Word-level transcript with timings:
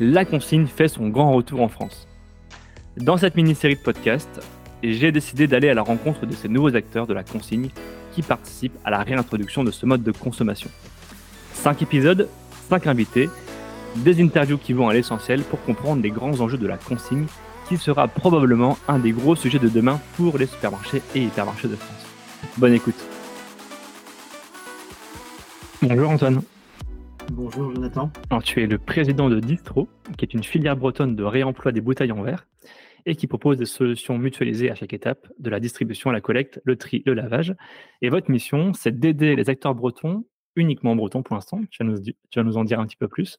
la 0.00 0.24
consigne 0.24 0.66
fait 0.66 0.88
son 0.88 1.08
grand 1.08 1.32
retour 1.32 1.60
en 1.60 1.68
France. 1.68 2.08
Dans 2.96 3.16
cette 3.16 3.36
mini-série 3.36 3.76
de 3.76 3.80
podcasts, 3.80 4.40
j'ai 4.82 5.12
décidé 5.12 5.46
d'aller 5.46 5.68
à 5.68 5.74
la 5.74 5.82
rencontre 5.82 6.26
de 6.26 6.32
ces 6.32 6.48
nouveaux 6.48 6.74
acteurs 6.74 7.06
de 7.06 7.14
la 7.14 7.22
consigne 7.22 7.70
qui 8.12 8.22
participent 8.22 8.78
à 8.84 8.90
la 8.90 9.02
réintroduction 9.02 9.64
de 9.64 9.70
ce 9.70 9.86
mode 9.86 10.02
de 10.02 10.12
consommation. 10.12 10.70
Cinq 11.52 11.82
épisodes, 11.82 12.28
cinq 12.68 12.86
invités, 12.86 13.30
des 13.96 14.22
interviews 14.22 14.58
qui 14.58 14.72
vont 14.72 14.88
à 14.88 14.94
l'essentiel 14.94 15.42
pour 15.42 15.62
comprendre 15.62 16.02
les 16.02 16.10
grands 16.10 16.40
enjeux 16.40 16.58
de 16.58 16.66
la 16.66 16.76
consigne 16.76 17.26
qui 17.68 17.76
sera 17.76 18.08
probablement 18.08 18.76
un 18.88 18.98
des 18.98 19.12
gros 19.12 19.36
sujets 19.36 19.58
de 19.58 19.68
demain 19.68 20.00
pour 20.16 20.36
les 20.36 20.46
supermarchés 20.46 21.02
et 21.14 21.22
hypermarchés 21.22 21.68
de 21.68 21.76
France. 21.76 22.06
Bonne 22.58 22.74
écoute. 22.74 23.02
Bonjour 25.80 26.10
Antoine. 26.10 26.42
Bonjour 27.32 27.74
Jonathan. 27.74 28.10
Alors, 28.30 28.42
tu 28.42 28.62
es 28.62 28.66
le 28.66 28.78
président 28.78 29.28
de 29.28 29.40
Distro, 29.40 29.88
qui 30.16 30.24
est 30.24 30.34
une 30.34 30.44
filière 30.44 30.76
bretonne 30.76 31.16
de 31.16 31.24
réemploi 31.24 31.72
des 31.72 31.80
bouteilles 31.80 32.12
en 32.12 32.22
verre 32.22 32.46
et 33.06 33.16
qui 33.16 33.26
propose 33.26 33.58
des 33.58 33.66
solutions 33.66 34.18
mutualisées 34.18 34.70
à 34.70 34.74
chaque 34.74 34.92
étape, 34.92 35.28
de 35.38 35.50
la 35.50 35.60
distribution 35.60 36.10
à 36.10 36.12
la 36.12 36.20
collecte, 36.20 36.60
le 36.64 36.76
tri, 36.76 37.02
le 37.06 37.14
lavage. 37.14 37.54
Et 38.02 38.08
votre 38.08 38.30
mission, 38.30 38.72
c'est 38.72 38.98
d'aider 38.98 39.36
les 39.36 39.50
acteurs 39.50 39.74
bretons, 39.74 40.24
uniquement 40.56 40.96
bretons 40.96 41.22
pour 41.22 41.34
l'instant, 41.34 41.60
tu, 41.70 41.84
vas 41.84 42.42
nous 42.42 42.56
en 42.56 42.64
dire 42.64 42.80
un 42.80 42.86
petit 42.86 42.96
peu 42.96 43.08
plus, 43.08 43.38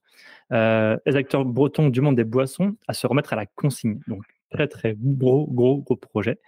euh, 0.51 0.97
les 1.05 1.15
acteurs 1.15 1.45
bretons 1.45 1.89
du 1.89 2.01
monde 2.01 2.15
des 2.15 2.23
boissons 2.23 2.75
à 2.87 2.93
se 2.93 3.07
remettre 3.07 3.33
à 3.33 3.35
la 3.35 3.45
consigne. 3.45 3.99
Donc, 4.07 4.23
très, 4.51 4.67
très 4.67 4.95
gros, 4.99 5.47
gros, 5.47 5.77
gros 5.77 5.95
projet. 5.95 6.39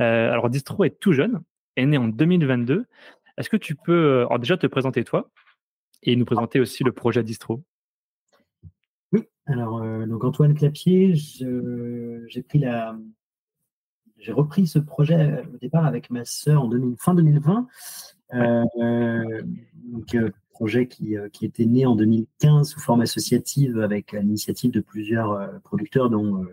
Euh, 0.00 0.32
alors, 0.32 0.48
Distro 0.48 0.84
est 0.84 0.98
tout 0.98 1.12
jeune, 1.12 1.42
est 1.76 1.86
né 1.86 1.98
en 1.98 2.08
2022. 2.08 2.86
Est-ce 3.38 3.50
que 3.50 3.56
tu 3.56 3.74
peux 3.74 4.26
euh, 4.30 4.38
déjà 4.38 4.56
te 4.56 4.66
présenter 4.66 5.04
toi 5.04 5.30
et 6.02 6.16
nous 6.16 6.24
présenter 6.24 6.60
aussi 6.60 6.84
le 6.84 6.92
projet 6.92 7.22
Distro. 7.22 7.62
Oui, 9.12 9.22
alors 9.46 9.82
euh, 9.82 10.06
donc 10.06 10.24
Antoine 10.24 10.54
Clapier, 10.54 11.14
j'ai 11.14 12.42
pris 12.42 12.58
la, 12.58 12.96
j'ai 14.18 14.32
repris 14.32 14.66
ce 14.66 14.78
projet 14.78 15.14
euh, 15.14 15.42
au 15.54 15.58
départ 15.58 15.84
avec 15.84 16.10
ma 16.10 16.24
sœur 16.24 16.64
en 16.64 16.70
fin 16.98 17.14
2020. 17.14 17.66
Euh, 18.34 19.42
donc, 19.84 20.16
projet 20.50 20.86
qui, 20.86 21.16
qui, 21.32 21.44
était 21.44 21.64
né 21.64 21.86
en 21.86 21.96
2015 21.96 22.68
sous 22.68 22.80
forme 22.80 23.00
associative 23.00 23.80
avec 23.80 24.12
l'initiative 24.12 24.70
de 24.70 24.80
plusieurs 24.80 25.60
producteurs, 25.62 26.08
dont, 26.08 26.46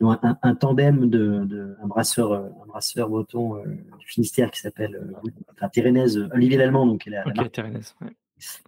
un, 0.00 0.54
tandem 0.56 1.08
de, 1.08 1.76
un 1.80 1.86
brasseur, 1.86 2.32
un 2.32 2.66
brasseur 2.66 3.08
breton 3.08 3.62
du 3.98 4.06
Finistère 4.06 4.50
qui 4.50 4.60
s'appelle 4.60 5.00
enfin, 5.52 5.68
Olivier 6.32 6.56
Lallemand, 6.56 6.86
donc 6.86 7.06
la, 7.06 7.24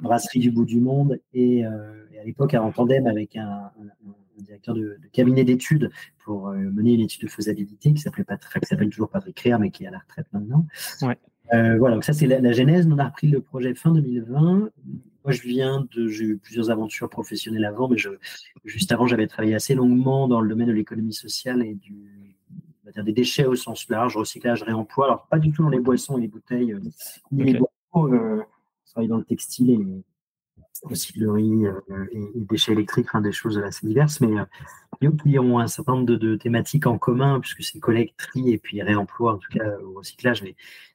brasserie 0.01 0.41
du 0.41 0.51
bout 0.51 0.65
du 0.65 0.81
monde, 0.81 1.21
et, 1.33 1.65
euh, 1.65 2.07
à 2.21 2.25
l'époque 2.25 2.55
en 2.55 2.73
tandem 2.73 3.07
avec 3.07 3.37
un, 3.37 3.71
directeur 4.39 4.75
de, 4.75 4.99
cabinet 5.13 5.45
d'études 5.45 5.91
pour 6.25 6.49
euh, 6.49 6.57
mener 6.57 6.95
une 6.95 7.01
étude 7.01 7.23
de 7.23 7.29
faisabilité 7.29 7.93
qui 7.93 8.01
s'appelait 8.01 8.25
Patrick, 8.25 8.63
qui 8.63 8.69
s'appelle 8.69 8.91
toujours 8.91 9.11
Patrick 9.11 9.37
Créa, 9.37 9.59
mais 9.59 9.71
qui 9.71 9.85
est 9.85 9.89
à 9.89 9.91
la 9.91 9.99
retraite 9.99 10.27
maintenant. 10.33 10.67
Euh, 11.55 11.79
voilà, 11.79 11.95
donc 11.95 12.05
ça 12.05 12.13
c'est 12.13 12.27
la, 12.27 12.53
genèse. 12.53 12.87
On 12.91 12.99
a 12.99 13.07
repris 13.07 13.29
le 13.29 13.41
projet 13.41 13.75
fin 13.75 13.93
2020. 13.93 14.71
Moi, 15.25 15.33
je 15.33 15.43
viens 15.43 15.87
de, 15.95 16.09
j'ai 16.09 16.25
eu 16.25 16.39
plusieurs 16.39 16.71
aventures 16.71 17.09
professionnelles 17.09 17.65
avant, 17.65 17.89
mais 17.89 17.99
je, 17.99 18.11
juste 18.65 18.93
avant, 18.93 19.07
j'avais 19.07 19.27
travaillé 19.27 19.55
assez 19.55 19.75
longuement 19.75 20.29
dans 20.29 20.41
le 20.41 20.49
domaine 20.49 20.69
de 20.69 20.73
l'économie 20.73 21.13
sociale 21.13 21.63
et 21.63 21.75
du, 21.75 22.37
des 23.03 23.13
déchets 23.13 23.45
au 23.45 23.55
sens 23.55 23.89
large, 23.89 24.17
recyclage, 24.17 24.63
réemploi. 24.63 25.07
Alors, 25.07 25.27
pas 25.27 25.39
du 25.39 25.53
tout 25.53 25.63
dans 25.63 25.69
les 25.69 25.81
boissons 25.81 26.19
et 26.19 26.23
les 26.23 26.29
bouteilles, 26.29 26.77
ni 27.33 27.53
les 27.53 27.59
boissons 27.59 28.45
travaille 28.91 29.09
dans 29.09 29.19
le 29.19 29.25
textile 29.25 29.71
et 29.71 30.05
recyclerie 30.85 31.67
euh, 31.67 32.07
et, 32.13 32.31
déchets 32.35 32.73
électriques, 32.73 33.09
des 33.23 33.33
choses 33.33 33.59
assez 33.59 33.87
diverses, 33.87 34.21
mais 34.21 34.39
euh, 34.39 35.11
qui 35.23 35.39
ont 35.39 35.59
un 35.59 35.67
certain 35.67 35.93
nombre 35.95 36.07
de, 36.07 36.37
thématiques 36.37 36.87
en 36.87 36.99
commun, 36.99 37.41
puisque 37.41 37.63
c'est 37.63 37.79
collecterie 37.79 38.51
et 38.51 38.59
puis 38.59 38.83
réemploi, 38.83 39.35
en 39.35 39.39
tout 39.39 39.51
cas 39.53 39.79
au 39.81 39.95
recyclage, 39.95 40.43
mais 40.43 40.55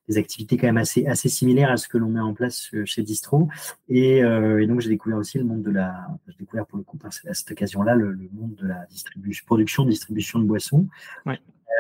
des 0.10 0.18
activités 0.18 0.58
quand 0.58 0.68
même 0.68 0.78
assez, 0.78 1.06
assez 1.06 1.30
similaires 1.30 1.72
à 1.72 1.78
ce 1.78 1.88
que 1.88 1.98
l'on 1.98 2.10
met 2.10 2.20
en 2.20 2.34
place 2.34 2.70
euh, 2.74 2.84
chez 2.86 3.04
Distro. 3.04 3.50
Et, 3.88 4.22
donc 4.68 4.82
j'ai 4.82 4.90
découvert 4.90 5.18
aussi 5.18 5.38
le 5.38 5.46
monde 5.46 5.62
de 5.62 5.72
la, 5.72 6.08
j'ai 6.28 6.38
découvert 6.40 6.66
pour 6.66 6.78
le 6.78 6.84
coup 6.84 6.98
à 7.06 7.34
cette 7.34 7.52
occasion-là 7.52 7.96
le, 7.96 8.18
monde 8.34 8.56
de 8.56 8.68
la 8.68 8.86
distribution, 8.90 9.46
production, 9.46 9.86
distribution 9.86 10.40
de 10.40 10.46
boissons. 10.46 10.88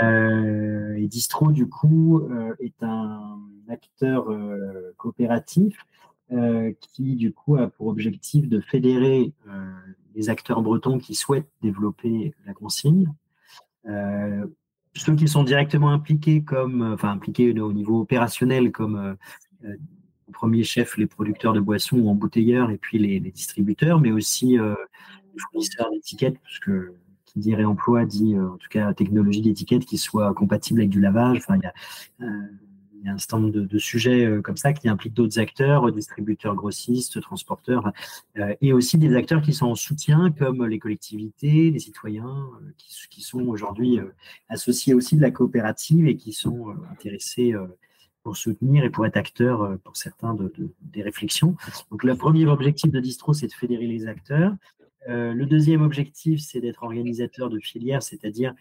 et 0.01 1.07
Distro 1.07 1.51
du 1.51 1.67
coup 1.67 2.27
est 2.59 2.81
un 2.81 3.39
acteur 3.69 4.25
coopératif 4.97 5.77
euh, 5.77 5.92
qui 6.79 7.15
du 7.15 7.31
coup 7.33 7.55
a 7.55 7.67
pour 7.67 7.87
objectif 7.87 8.47
de 8.47 8.59
fédérer 8.59 9.33
euh, 9.47 9.71
les 10.15 10.29
acteurs 10.29 10.61
bretons 10.61 10.97
qui 10.97 11.15
souhaitent 11.15 11.49
développer 11.61 12.33
la 12.45 12.53
consigne. 12.53 13.11
Euh, 13.87 14.45
ceux 14.95 15.15
qui 15.15 15.27
sont 15.27 15.43
directement 15.43 15.89
impliqués 15.91 16.43
comme, 16.43 16.81
enfin 16.93 17.11
impliqués 17.11 17.59
au 17.59 17.73
niveau 17.73 18.01
opérationnel 18.01 18.71
comme 18.71 19.17
au 19.63 20.31
premier 20.31 20.63
chef 20.63 20.97
les 20.97 21.07
producteurs 21.07 21.53
de 21.53 21.59
boissons 21.59 21.97
ou 21.97 22.09
embouteilleurs 22.09 22.69
et 22.69 22.77
puis 22.77 22.99
les, 22.99 23.19
distributeurs, 23.19 23.99
mais 23.99 24.11
aussi 24.11 24.57
les 24.57 25.39
fournisseurs 25.51 25.89
d'étiquettes, 25.91 26.37
parce 26.39 26.59
que 26.59 26.93
qui 27.25 27.39
dit 27.39 27.55
réemploi 27.55 28.05
dit 28.05 28.37
en 28.37 28.57
tout 28.57 28.69
cas 28.69 28.93
technologie 28.93 29.41
d'étiquette 29.41 29.85
qui 29.85 29.97
soit 29.97 30.31
compatible 30.35 30.81
avec 30.81 30.91
du 30.91 31.01
lavage. 31.01 31.39
Enfin, 31.39 31.57
il 31.57 31.63
y 31.63 31.65
a 31.65 31.73
y 33.05 33.09
a 33.09 33.13
un 33.13 33.17
certain 33.17 33.41
de, 33.41 33.77
sujets 33.77 34.25
euh, 34.25 34.41
comme 34.41 34.57
ça 34.57 34.73
qui 34.73 34.87
impliquent 34.87 35.13
d'autres 35.13 35.39
acteurs, 35.39 35.91
distributeurs 35.91 36.55
grossistes, 36.55 37.21
transporteurs, 37.21 37.91
euh, 38.37 38.55
et 38.61 38.73
aussi 38.73 38.97
des 38.97 39.15
acteurs 39.15 39.41
qui 39.41 39.53
sont 39.53 39.67
en 39.67 39.75
soutien, 39.75 40.31
comme 40.31 40.65
les 40.65 40.79
collectivités, 40.79 41.69
les 41.71 41.79
citoyens, 41.79 42.49
euh, 42.61 42.71
qui, 42.77 43.21
sont 43.21 43.41
aujourd'hui 43.47 43.99
associés 44.49 44.93
aussi 44.93 45.15
de 45.15 45.21
la 45.21 45.31
coopérative 45.31 46.07
et 46.07 46.17
qui 46.17 46.33
sont 46.33 46.75
intéressés 46.91 47.53
pour 48.21 48.35
soutenir 48.35 48.83
et 48.83 48.89
pour 48.89 49.05
être 49.05 49.15
acteurs 49.15 49.77
pour 49.83 49.95
certains 49.95 50.33
de, 50.33 50.51
des 50.81 51.01
réflexions. 51.01 51.55
Donc 51.89 52.03
le 52.03 52.15
premier 52.15 52.45
objectif 52.47 52.91
de 52.91 52.99
Distro, 52.99 53.33
c'est 53.33 53.47
de 53.47 53.53
fédérer 53.53 53.87
les 53.87 54.07
acteurs. 54.07 54.53
le 55.07 55.45
deuxième 55.45 55.83
objectif, 55.83 56.41
c'est 56.41 56.59
d'être 56.59 56.83
organisateur 56.83 57.49
de 57.49 57.59
filières, 57.59 58.03
c'est-à-dire 58.03 58.53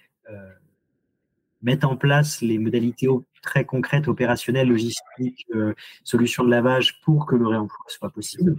mettre 1.63 1.89
en 1.89 1.97
place 1.97 2.43
les 2.43 2.59
modalités 2.59 3.09
très 3.43 3.65
concrètes, 3.65 4.09
opérationnelles, 4.09 4.69
logistiques, 4.69 5.47
euh, 5.55 5.75
solutions 6.05 6.45
de 6.45 6.51
lavage 6.51 7.01
pour 7.03 7.27
que 7.27 7.37
le 7.37 7.47
réemploi 7.47 7.85
soit 7.89 8.11
possible, 8.11 8.57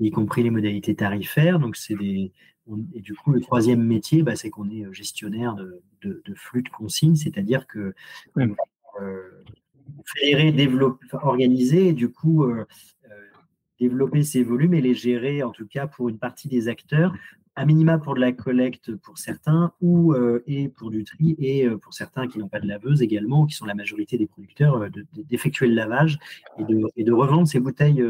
y 0.00 0.10
compris 0.10 0.42
les 0.42 0.50
modalités 0.50 0.94
tarifaires. 0.94 1.58
Donc, 1.58 1.76
c'est 1.76 1.94
des, 1.94 2.32
et 2.94 3.00
du 3.00 3.14
coup, 3.14 3.32
le 3.32 3.40
troisième 3.40 3.82
métier, 3.82 4.22
bah, 4.22 4.36
c'est 4.36 4.50
qu'on 4.50 4.70
est 4.70 4.84
euh, 4.84 4.92
gestionnaire 4.92 5.54
de, 5.54 5.82
de, 6.02 6.34
flux 6.34 6.62
de 6.62 6.68
consignes, 6.68 7.16
c'est-à-dire 7.16 7.66
que 7.66 7.94
euh, 8.38 9.44
fédérer, 10.04 10.52
développer, 10.52 11.06
organiser, 11.12 11.88
et 11.88 11.92
du 11.92 12.08
coup, 12.08 12.44
euh, 12.44 12.64
développer 13.80 14.22
ces 14.22 14.44
volumes 14.44 14.74
et 14.74 14.80
les 14.80 14.94
gérer, 14.94 15.42
en 15.42 15.50
tout 15.50 15.66
cas 15.66 15.86
pour 15.86 16.08
une 16.08 16.18
partie 16.18 16.48
des 16.48 16.68
acteurs, 16.68 17.14
à 17.54 17.66
minima 17.66 17.98
pour 17.98 18.14
de 18.14 18.20
la 18.20 18.32
collecte 18.32 18.94
pour 18.96 19.18
certains, 19.18 19.72
ou 19.80 20.14
euh, 20.14 20.42
et 20.46 20.68
pour 20.68 20.90
du 20.90 21.04
tri, 21.04 21.36
et 21.38 21.66
euh, 21.66 21.76
pour 21.76 21.92
certains 21.92 22.26
qui 22.26 22.38
n'ont 22.38 22.48
pas 22.48 22.60
de 22.60 22.66
laveuse 22.66 23.02
également, 23.02 23.46
qui 23.46 23.54
sont 23.54 23.66
la 23.66 23.74
majorité 23.74 24.16
des 24.16 24.26
producteurs, 24.26 24.76
euh, 24.76 24.88
d'effectuer 25.14 25.68
le 25.68 25.74
lavage 25.74 26.18
et 26.58 26.64
de, 26.64 27.12
revendre 27.12 27.46
ces 27.46 27.60
bouteilles 27.60 28.02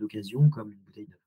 d'occasion 0.00 0.48
comme 0.48 0.72
une 0.72 0.78
bouteille 0.78 1.06
neuve. 1.08 1.18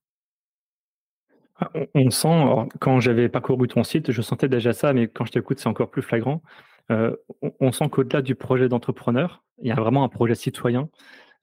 Ah, 1.58 1.70
on, 1.94 2.10
sent, 2.10 2.70
quand 2.80 3.00
j'avais 3.00 3.30
parcouru 3.30 3.68
ton 3.68 3.84
site, 3.84 4.12
je 4.12 4.22
sentais 4.24 4.50
déjà 4.50 4.74
ça, 4.74 4.94
mais 4.94 5.08
quand 5.08 5.26
je 5.26 5.32
t'écoute, 5.32 5.60
c'est 5.60 5.70
encore 5.70 5.92
plus 5.92 6.02
flagrant. 6.02 6.42
on, 6.90 7.72
sent 7.72 7.90
qu'au-delà 7.90 8.24
du 8.24 8.34
projet 8.34 8.70
d'entrepreneur, 8.70 9.44
il 9.62 9.68
y 9.68 9.72
a 9.72 9.76
vraiment 9.76 10.04
un 10.04 10.10
projet 10.10 10.34
citoyen. 10.34 10.90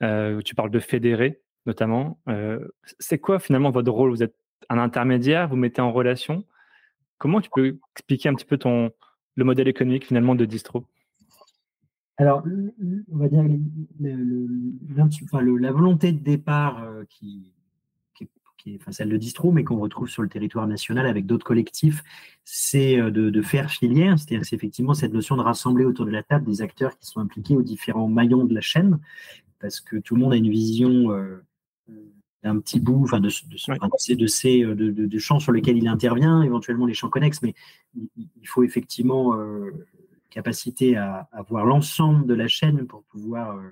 tu 0.00 0.54
parles 0.56 0.70
de 0.70 0.80
fédérer, 0.80 1.40
notamment. 1.66 2.18
c'est 2.98 3.20
quoi 3.20 3.38
finalement 3.38 3.70
votre 3.70 3.92
rôle? 3.92 4.10
Vous 4.10 4.24
êtes 4.24 4.34
un 4.68 4.78
intermédiaire, 4.78 5.48
vous 5.48 5.56
mettez 5.56 5.80
en 5.80 5.92
relation. 5.92 6.44
Comment 7.18 7.40
tu 7.40 7.50
peux 7.50 7.78
expliquer 7.94 8.28
un 8.28 8.34
petit 8.34 8.44
peu 8.44 8.58
ton, 8.58 8.92
le 9.36 9.44
modèle 9.44 9.68
économique 9.68 10.06
finalement 10.06 10.34
de 10.34 10.44
distro? 10.44 10.84
Alors, 12.16 12.42
on 13.12 13.16
va 13.16 13.28
dire 13.28 13.44
la 14.00 15.72
volonté 15.72 16.12
de 16.12 16.18
départ 16.18 16.82
euh, 16.82 17.04
qui, 17.08 17.52
est 18.66 18.90
celle 18.90 19.08
de 19.08 19.16
distro, 19.16 19.50
mais 19.50 19.64
qu'on 19.64 19.78
retrouve 19.78 20.08
sur 20.08 20.22
le 20.22 20.28
territoire 20.28 20.66
national 20.66 21.06
avec 21.06 21.24
d'autres 21.24 21.46
collectifs, 21.46 22.02
c'est 22.44 23.00
euh, 23.00 23.10
de, 23.10 23.40
faire 23.40 23.70
filière, 23.70 24.18
c'est-à-dire 24.18 24.44
c'est 24.44 24.56
effectivement 24.56 24.94
cette 24.94 25.12
notion 25.12 25.36
de 25.36 25.42
rassembler 25.42 25.84
autour 25.84 26.04
de 26.04 26.10
la 26.10 26.22
table 26.22 26.44
des 26.44 26.60
acteurs 26.60 26.98
qui 26.98 27.06
sont 27.06 27.20
impliqués 27.20 27.56
aux 27.56 27.62
différents 27.62 28.08
maillons 28.08 28.44
de 28.44 28.54
la 28.54 28.60
chaîne, 28.60 28.98
parce 29.60 29.80
que 29.80 29.96
tout 29.96 30.16
le 30.16 30.20
monde 30.20 30.32
a 30.32 30.36
une 30.36 30.50
vision 30.50 31.12
euh, 31.12 31.42
d'un 32.42 32.58
petit 32.60 32.80
bout, 32.80 33.02
enfin 33.02 33.20
de, 33.20 33.28
de, 33.28 34.14
de, 34.14 34.26
ces 34.26 34.64
euh, 34.64 34.74
de, 34.74 35.18
champs 35.18 35.40
sur 35.40 35.52
lesquels 35.52 35.76
il 35.76 35.88
intervient, 35.88 36.42
éventuellement 36.42 36.86
les 36.86 36.94
champs 36.94 37.08
connexes, 37.08 37.42
mais 37.42 37.54
il 37.96 38.46
faut 38.46 38.62
effectivement 38.62 39.36
euh, 39.36 39.70
capacité 40.30 40.96
à, 40.96 41.28
à 41.32 41.42
voir 41.42 41.66
l'ensemble 41.66 42.26
de 42.26 42.34
la 42.34 42.46
chaîne 42.46 42.86
pour 42.86 43.02
pouvoir 43.04 43.56
euh, 43.56 43.62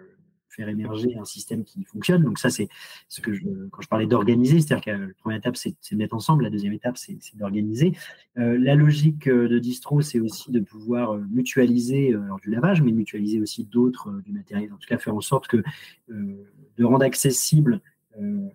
faire 0.49 0.69
émerger 0.69 1.17
un 1.17 1.25
système 1.25 1.63
qui 1.65 1.85
fonctionne. 1.85 2.25
Donc 2.25 2.39
ça, 2.41 2.51
c'est 2.51 2.69
ce 3.09 3.21
que 3.21 3.35
je, 3.35 3.45
quand 3.71 3.83
je 3.83 3.89
parlais 3.89 4.07
d'organiser, 4.07 4.61
c'est-à-dire 4.61 4.85
que 4.85 4.91
la 4.91 5.15
première 5.21 5.39
étape, 5.39 5.57
c'est 5.57 5.77
de 5.93 5.97
mettre 5.97 6.17
ensemble, 6.17 6.43
la 6.43 6.51
deuxième 6.51 6.73
étape, 6.73 6.97
c'est 6.97 7.19
d'organiser. 7.35 7.93
Euh, 8.39 8.59
la 8.59 8.75
logique 8.75 9.29
de 9.29 9.59
distro, 9.61 10.01
c'est 10.01 10.19
aussi 10.19 10.51
de 10.51 10.61
pouvoir 10.61 11.19
mutualiser 11.31 12.15
alors, 12.15 12.41
du 12.41 12.51
lavage, 12.51 12.83
mais 12.83 12.91
mutualiser 12.91 13.39
aussi 13.39 13.65
d'autres 13.65 14.11
du 14.25 14.33
matériel. 14.33 14.73
En 14.73 14.77
tout 14.77 14.89
cas, 14.89 14.99
faire 14.99 15.15
en 15.15 15.21
sorte 15.21 15.47
que 15.47 15.63
de 16.09 16.85
rendre 16.85 17.05
accessible 17.05 17.81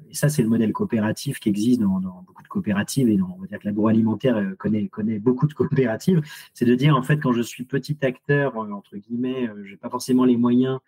et 0.09 0.13
ça, 0.13 0.29
c'est 0.29 0.41
le 0.41 0.49
modèle 0.49 0.73
coopératif 0.73 1.39
qui 1.39 1.49
existe 1.49 1.81
dans, 1.81 1.99
beaucoup 2.25 2.43
de 2.43 2.47
coopératives 2.47 3.09
et 3.09 3.21
on 3.21 3.39
va 3.39 3.47
dire 3.47 3.59
que 3.59 3.65
l'agroalimentaire 3.65 4.37
euh, 4.37 4.55
connaît, 4.55 4.87
connaît 4.87 5.19
beaucoup 5.19 5.47
de 5.47 5.53
coopératives. 5.53 6.21
C'est 6.53 6.65
de 6.65 6.75
dire, 6.75 6.95
en 6.95 7.03
fait, 7.03 7.17
quand 7.17 7.33
je 7.33 7.41
suis 7.41 7.63
petit 7.63 7.97
acteur, 8.01 8.57
euh, 8.57 8.71
entre 8.71 8.97
guillemets, 8.97 9.49
je 9.63 9.71
n'ai 9.71 9.77
pas 9.77 9.89
forcément 9.89 10.25
les 10.25 10.37
moyens 10.37 10.79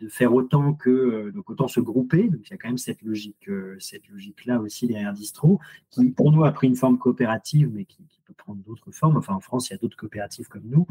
de 0.00 0.08
faire 0.08 0.32
autant 0.32 0.72
que 0.72 1.30
donc 1.34 1.50
autant 1.50 1.68
se 1.68 1.80
grouper. 1.80 2.28
Donc 2.28 2.40
il 2.46 2.50
y 2.50 2.54
a 2.54 2.56
quand 2.56 2.68
même 2.68 2.78
cette 2.78 3.02
logique, 3.02 3.50
cette 3.78 4.08
logique-là 4.08 4.58
aussi 4.58 4.86
derrière 4.86 5.12
Distro, 5.12 5.60
qui 5.90 6.08
pour 6.10 6.32
nous 6.32 6.44
a 6.44 6.52
pris 6.52 6.66
une 6.66 6.76
forme 6.76 6.96
coopérative, 6.96 7.70
mais 7.74 7.84
qui, 7.84 8.02
peut 8.24 8.32
prendre 8.32 8.62
d'autres 8.62 8.90
formes. 8.90 9.16
Enfin, 9.18 9.34
en 9.34 9.40
France, 9.40 9.68
il 9.68 9.72
y 9.72 9.74
a 9.74 9.78
d'autres 9.78 9.96
coopératives 9.96 10.48
comme 10.48 10.64
nous. 10.64 10.86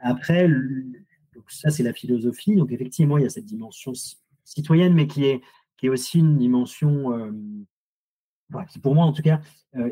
après, 0.00 0.48
donc 0.48 1.44
ça 1.48 1.70
c'est 1.70 1.82
la 1.82 1.94
philosophie. 1.94 2.56
Donc 2.56 2.72
effectivement, 2.72 3.16
il 3.16 3.22
y 3.22 3.26
a 3.26 3.30
cette 3.30 3.46
dimension 3.46 3.94
citoyenne, 4.44 4.94
mais 4.94 5.06
qui 5.06 5.24
est, 5.24 5.42
qui 5.76 5.86
est 5.86 5.88
aussi 5.88 6.18
une 6.18 6.36
dimension, 6.36 7.32
qui 8.68 8.78
pour 8.78 8.94
moi 8.94 9.04
en 9.04 9.12
tout 9.12 9.22
cas, 9.22 9.40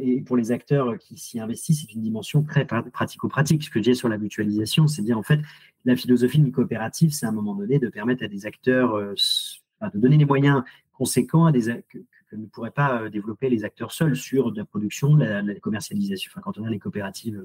et 0.01 0.21
pour 0.21 0.37
les 0.37 0.53
acteurs 0.53 0.99
qui 0.99 1.19
s'y 1.19 1.41
investissent, 1.41 1.83
c'est 1.83 1.93
une 1.93 2.03
dimension 2.03 2.43
très 2.43 2.65
pratico-pratique. 2.65 3.65
Ce 3.65 3.71
que 3.71 3.83
j'ai 3.83 3.95
sur 3.95 4.09
la 4.09 4.19
mutualisation, 4.19 4.87
c'est 4.87 5.03
dire 5.03 5.19
en 5.19 5.23
fait, 5.23 5.41
la 5.85 5.97
philosophie 5.97 6.39
d'une 6.39 6.53
coopérative, 6.53 7.11
c'est 7.13 7.27
à 7.27 7.31
un 7.31 7.33
moment 7.33 7.55
donné 7.55 7.79
de 7.79 7.89
permettre 7.89 8.25
à 8.25 8.29
des 8.29 8.47
acteurs, 8.47 8.97
de 8.97 9.99
donner 9.99 10.19
des 10.19 10.25
moyens 10.25 10.63
conséquents 10.93 11.47
à 11.47 11.53
des 11.53 11.83
que, 11.89 11.99
que, 12.31 12.37
ne 12.37 12.47
pourraient 12.47 12.71
pas 12.71 13.09
développer 13.11 13.51
les 13.51 13.65
acteurs 13.65 13.93
seuls 13.93 14.17
sur 14.17 14.53
de 14.53 14.59
la 14.59 14.65
production, 14.65 15.17
la, 15.17 15.43
la 15.43 15.55
commercialisation. 15.57 16.31
Enfin, 16.33 16.41
quand 16.43 16.59
on 16.59 16.65
a 16.65 16.71
les 16.71 16.79
coopératives 16.79 17.45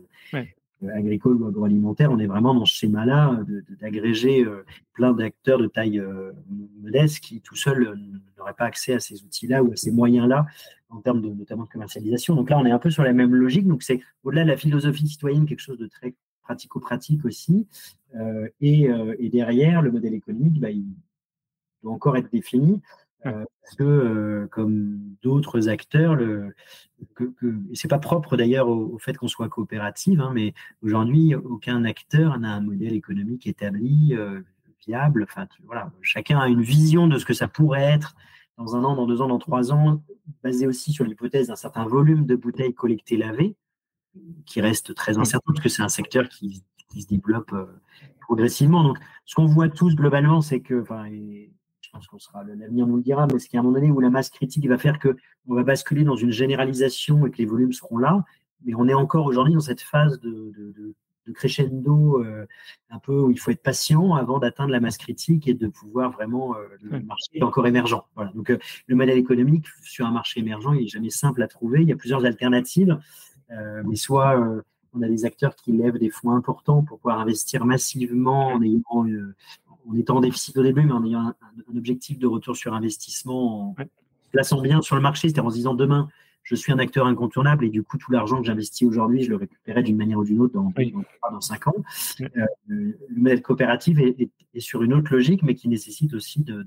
agricole 0.93 1.41
ou 1.41 1.47
agroalimentaire, 1.47 2.11
on 2.11 2.19
est 2.19 2.27
vraiment 2.27 2.53
dans 2.53 2.65
ce 2.65 2.75
schéma-là 2.75 3.39
d'agréger 3.81 4.45
euh, 4.45 4.63
plein 4.93 5.13
d'acteurs 5.13 5.59
de 5.59 5.67
taille 5.67 5.99
euh, 5.99 6.33
modeste 6.81 7.19
qui 7.19 7.41
tout 7.41 7.55
seuls 7.55 7.97
n'auraient 8.37 8.53
pas 8.53 8.65
accès 8.65 8.93
à 8.93 8.99
ces 8.99 9.23
outils-là 9.23 9.63
ou 9.63 9.71
à 9.71 9.75
ces 9.75 9.91
moyens-là 9.91 10.45
en 10.89 11.01
termes 11.01 11.21
de, 11.21 11.29
notamment 11.29 11.63
de 11.63 11.69
commercialisation. 11.69 12.35
Donc 12.35 12.49
là, 12.49 12.59
on 12.59 12.65
est 12.65 12.71
un 12.71 12.79
peu 12.79 12.91
sur 12.91 13.03
la 13.03 13.13
même 13.13 13.33
logique. 13.33 13.67
Donc 13.67 13.83
c'est 13.83 14.01
au-delà 14.23 14.43
de 14.43 14.49
la 14.49 14.57
philosophie 14.57 15.07
citoyenne, 15.07 15.45
quelque 15.45 15.61
chose 15.61 15.79
de 15.79 15.87
très 15.87 16.13
pratico-pratique 16.43 17.25
aussi. 17.25 17.67
et, 18.61 18.89
derrière, 19.29 19.81
le 19.81 19.91
modèle 19.91 20.13
économique, 20.13 20.59
bah, 20.61 20.69
il 20.71 20.85
doit 21.83 21.91
encore 21.91 22.15
être 22.15 22.31
défini. 22.31 22.81
Euh, 23.25 23.45
parce 23.63 23.75
que, 23.75 23.83
euh, 23.83 24.47
comme 24.51 24.99
d'autres 25.23 25.69
acteurs, 25.69 26.15
le, 26.15 26.53
que, 27.15 27.33
c'est 27.73 27.87
pas 27.87 27.99
propre 27.99 28.37
d'ailleurs 28.37 28.69
au, 28.69 28.97
fait 28.99 29.17
qu'on 29.17 29.27
soit 29.27 29.49
coopérative, 29.49 30.21
hein, 30.21 30.31
mais 30.33 30.53
aujourd'hui, 30.83 31.33
aucun 31.35 31.83
acteur 31.83 32.39
n'a 32.39 32.53
un 32.53 32.61
modèle 32.61 32.93
économique 32.93 33.47
établi, 33.47 34.13
euh, 34.13 34.41
viable. 34.85 35.23
Enfin, 35.23 35.47
voilà, 35.65 35.91
chacun 36.01 36.39
a 36.39 36.47
une 36.47 36.61
vision 36.61 37.07
de 37.07 37.17
ce 37.17 37.25
que 37.25 37.33
ça 37.33 37.47
pourrait 37.47 37.83
être 37.83 38.15
dans 38.57 38.75
un 38.75 38.83
an, 38.83 38.95
dans 38.95 39.07
deux 39.07 39.21
ans, 39.21 39.27
dans 39.27 39.39
trois 39.39 39.71
ans, 39.71 40.01
basé 40.43 40.67
aussi 40.67 40.91
sur 40.91 41.05
l'hypothèse 41.05 41.47
d'un 41.47 41.55
certain 41.55 41.85
volume 41.85 42.25
de 42.25 42.35
bouteilles 42.35 42.73
collectées 42.73 43.17
lavées, 43.17 43.55
qui 44.45 44.61
reste 44.61 44.95
très 44.95 45.17
incertain, 45.17 45.53
parce 45.53 45.63
que 45.63 45.69
c'est 45.69 45.83
un 45.83 45.89
secteur 45.89 46.29
qui, 46.29 46.63
qui 46.89 47.01
se 47.01 47.07
développe 47.07 47.53
progressivement. 48.21 48.83
Donc, 48.83 48.97
ce 49.25 49.35
qu'on 49.35 49.45
voit 49.45 49.69
tous 49.69 49.95
globalement, 49.95 50.41
c'est 50.41 50.61
que, 50.61 50.81
enfin, 50.81 51.05
pense 51.97 52.07
qu'on 52.07 52.19
sera, 52.19 52.43
l'avenir 52.43 52.87
nous 52.87 52.97
le 52.97 53.01
dira, 53.01 53.27
mais 53.27 53.39
c'est 53.39 53.49
qu'à 53.49 53.59
un 53.59 53.63
moment 53.63 53.75
donné 53.75 53.91
où 53.91 53.99
la 53.99 54.09
masse 54.09 54.29
critique 54.29 54.67
va 54.67 54.77
faire 54.77 54.99
que 54.99 55.15
on 55.47 55.55
va 55.55 55.63
basculer 55.63 56.03
dans 56.03 56.15
une 56.15 56.31
généralisation 56.31 57.25
et 57.25 57.31
que 57.31 57.37
les 57.37 57.45
volumes 57.45 57.73
seront 57.73 57.97
là, 57.97 58.23
mais 58.65 58.73
on 58.75 58.87
est 58.87 58.93
encore 58.93 59.25
aujourd'hui 59.25 59.53
dans 59.53 59.59
cette 59.59 59.81
phase 59.81 60.19
de, 60.19 60.93
crescendo 61.33 62.23
euh, 62.23 62.45
un 62.89 62.99
peu 62.99 63.19
où 63.19 63.31
il 63.31 63.37
faut 63.37 63.51
être 63.51 63.61
patient 63.61 64.13
avant 64.13 64.39
d'atteindre 64.39 64.71
la 64.71 64.79
masse 64.79 64.97
critique 64.97 65.45
et 65.49 65.53
de 65.53 65.67
pouvoir 65.67 66.11
vraiment 66.11 66.55
euh, 66.55 66.59
le 66.81 67.01
marché 67.01 67.31
est 67.33 67.43
encore 67.43 67.67
émergent. 67.67 68.07
Donc 68.33 68.49
euh, 68.49 68.57
le 68.85 68.95
modèle 68.95 69.17
économique 69.17 69.65
sur 69.83 70.05
un 70.05 70.11
marché 70.11 70.39
émergent, 70.39 70.73
il 70.73 70.83
est 70.83 70.87
jamais 70.87 71.09
simple 71.09 71.43
à 71.43 71.49
trouver. 71.49 71.81
Il 71.81 71.89
y 71.89 71.91
a 71.91 71.97
plusieurs 71.97 72.23
alternatives, 72.23 72.97
mais 73.49 73.97
soit 73.97 74.63
on 74.93 75.01
a 75.01 75.07
des 75.09 75.25
acteurs 75.25 75.55
qui 75.55 75.73
lèvent 75.73 75.97
des 75.97 76.09
fonds 76.09 76.31
importants 76.31 76.81
pour 76.83 76.99
pouvoir 76.99 77.19
investir 77.19 77.65
massivement 77.65 78.47
en 78.47 78.61
ayant 78.61 79.05
en 79.89 79.95
étant 79.95 80.17
en 80.17 80.21
déficit 80.21 80.57
au 80.57 80.63
début, 80.63 80.83
mais 80.83 80.91
en 80.91 81.03
ayant 81.05 81.21
un, 81.21 81.77
objectif 81.77 82.19
de 82.19 82.27
retour 82.27 82.55
sur 82.55 82.73
investissement, 82.73 83.69
en 83.69 83.75
se 83.75 84.29
plaçant 84.31 84.61
bien 84.61 84.81
sur 84.81 84.95
le 84.95 85.01
marché, 85.01 85.27
c'est-à-dire 85.27 85.45
en 85.45 85.49
se 85.49 85.55
disant 85.55 85.73
demain, 85.73 86.09
je 86.43 86.55
suis 86.55 86.71
un 86.71 86.79
acteur 86.79 87.05
incontournable 87.07 87.65
et 87.65 87.69
du 87.69 87.83
coup, 87.83 87.97
tout 87.97 88.11
l'argent 88.11 88.39
que 88.39 88.47
j'investis 88.47 88.87
aujourd'hui, 88.87 89.23
je 89.23 89.29
le 89.29 89.35
récupérerai 89.35 89.83
d'une 89.83 89.97
manière 89.97 90.17
ou 90.17 90.23
d'une 90.23 90.39
autre 90.39 90.53
dans, 90.53 90.71
dans, 91.31 91.41
5 91.41 91.67
ans. 91.67 91.73
Euh, 92.21 92.45
le 92.67 92.97
modèle 93.15 93.41
coopératif 93.41 93.97
est, 93.99 94.29
sur 94.59 94.81
une 94.81 94.93
autre 94.93 95.13
logique, 95.13 95.43
mais 95.43 95.55
qui 95.55 95.67
nécessite 95.67 96.13
aussi 96.13 96.41
de, 96.43 96.65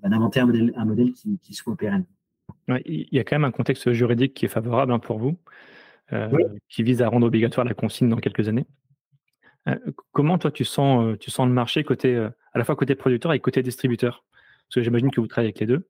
bah, 0.00 0.08
d'inventer 0.08 0.40
un 0.40 0.46
modèle, 0.46 0.72
un 0.76 0.84
modèle 0.84 1.12
qui, 1.12 1.54
soit 1.54 1.76
pérenne. 1.76 2.04
il 2.86 3.08
y 3.10 3.18
a 3.18 3.24
quand 3.24 3.34
même 3.34 3.44
un 3.44 3.50
contexte 3.50 3.92
juridique 3.92 4.34
qui 4.34 4.44
est 4.44 4.48
favorable 4.48 4.92
hein, 4.92 5.00
pour 5.00 5.18
vous, 5.18 5.36
euh, 6.12 6.28
qui 6.68 6.84
vise 6.84 7.02
à 7.02 7.08
rendre 7.08 7.26
obligatoire 7.26 7.66
la 7.66 7.74
consigne 7.74 8.08
dans 8.08 8.16
quelques 8.16 8.48
années. 8.48 8.66
Euh, 9.68 9.76
comment 10.12 10.38
toi 10.38 10.50
tu 10.50 10.64
sens, 10.64 11.04
euh, 11.04 11.16
tu 11.16 11.30
sens 11.30 11.46
le 11.46 11.52
marché 11.52 11.84
côté, 11.84 12.14
euh, 12.14 12.30
à 12.52 12.58
la 12.58 12.64
fois 12.64 12.76
côté 12.76 12.94
producteur 12.94 13.32
et 13.32 13.40
côté 13.40 13.62
distributeur? 13.62 14.24
Parce 14.32 14.76
que 14.76 14.82
j'imagine 14.82 15.10
que 15.10 15.20
vous 15.20 15.26
travaillez 15.26 15.48
avec 15.48 15.60
les 15.60 15.66
deux. 15.66 15.86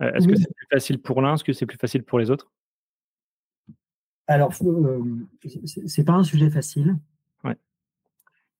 Est-ce 0.00 0.26
que 0.26 0.34
c'est 0.36 0.52
plus 0.54 0.66
facile 0.70 1.00
pour 1.00 1.22
l'un? 1.22 1.34
Est-ce 1.34 1.44
que 1.44 1.52
c'est 1.52 1.66
plus 1.66 1.78
facile 1.78 2.02
pour 2.02 2.18
les 2.18 2.30
autres? 2.30 2.52
Alors, 4.26 4.52
c'est 5.86 6.04
pas 6.04 6.14
un 6.14 6.24
sujet 6.24 6.50
facile. 6.50 6.96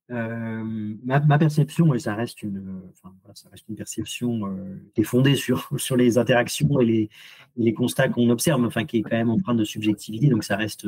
Ma, 0.09 1.39
perception, 1.39 1.95
et 1.95 1.99
ça 1.99 2.15
reste 2.15 2.43
une, 2.43 2.83
ça 3.35 3.49
reste 3.51 3.69
une 3.69 3.77
perception 3.77 4.41
qui 4.95 5.01
est 5.01 5.05
fondée 5.05 5.35
sur, 5.35 5.69
sur 5.79 5.97
les 5.97 6.19
interactions 6.19 6.81
et 6.81 6.85
les, 6.85 7.11
les 7.57 7.75
constats 7.75 8.09
qu'on 8.09 8.29
observe, 8.31 8.65
enfin 8.65 8.85
qui 8.85 8.99
est 8.99 9.03
quand 9.03 9.17
même 9.17 9.31
empreinte 9.31 9.57
de 9.57 9.65
subjectivité, 9.65 10.29
donc 10.29 10.45
ça 10.45 10.57
reste 10.57 10.87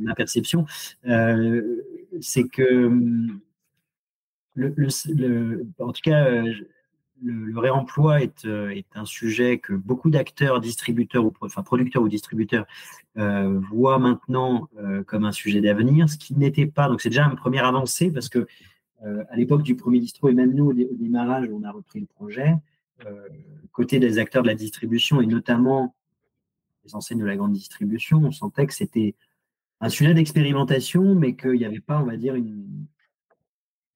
ma 0.00 0.14
perception. 0.14 0.64
C'est 2.20 2.48
que 2.48 2.86
hum, 2.86 3.40
le, 4.54 5.66
en 5.78 5.92
tout 5.92 6.02
cas, 6.02 6.42
euh, 7.22 7.46
le, 7.46 7.58
réemploi 7.58 8.22
est, 8.22 8.44
euh, 8.44 8.70
est, 8.70 8.96
un 8.96 9.04
sujet 9.04 9.58
que 9.58 9.72
beaucoup 9.72 10.10
d'acteurs, 10.10 10.60
distributeurs 10.60 11.24
ou 11.24 11.32
enfin 11.40 11.62
producteurs 11.62 12.02
ou 12.02 12.08
distributeurs 12.08 12.66
euh, 13.16 13.60
voient 13.70 13.98
maintenant 13.98 14.68
comme 15.06 15.24
un 15.24 15.32
sujet 15.32 15.60
d'avenir, 15.60 16.08
ce 16.08 16.16
qui 16.16 16.34
n'était 16.34 16.66
pas. 16.66 16.88
Donc 16.88 17.00
c'est 17.00 17.10
déjà 17.10 17.24
une 17.24 17.36
première 17.36 17.66
avancée 17.66 18.10
parce 18.10 18.28
que 18.28 18.46
à 19.02 19.36
l'époque 19.36 19.62
du 19.62 19.76
premier 19.76 20.00
distro 20.00 20.30
et 20.30 20.32
même 20.32 20.54
nous 20.54 20.70
au, 20.70 20.72
démarrage, 20.72 21.50
on 21.52 21.62
a 21.62 21.70
repris 21.70 22.00
le 22.00 22.06
projet. 22.06 22.54
côté 23.70 23.98
des 23.98 24.18
acteurs 24.18 24.42
de 24.42 24.48
la 24.48 24.54
distribution 24.54 25.20
et 25.20 25.26
notamment 25.26 25.94
les 26.86 26.94
enseignes 26.94 27.18
de 27.18 27.26
la 27.26 27.36
grande 27.36 27.52
distribution, 27.52 28.18
on 28.24 28.32
sentait 28.32 28.66
que 28.66 28.72
c'était 28.72 29.14
un 29.80 29.90
sujet 29.90 30.14
d'expérimentation, 30.14 31.14
mais 31.14 31.36
qu'il 31.36 31.52
n'y 31.52 31.66
avait 31.66 31.80
pas, 31.80 32.00
on 32.00 32.06
va 32.06 32.16
dire, 32.16 32.34
une, 32.34 32.86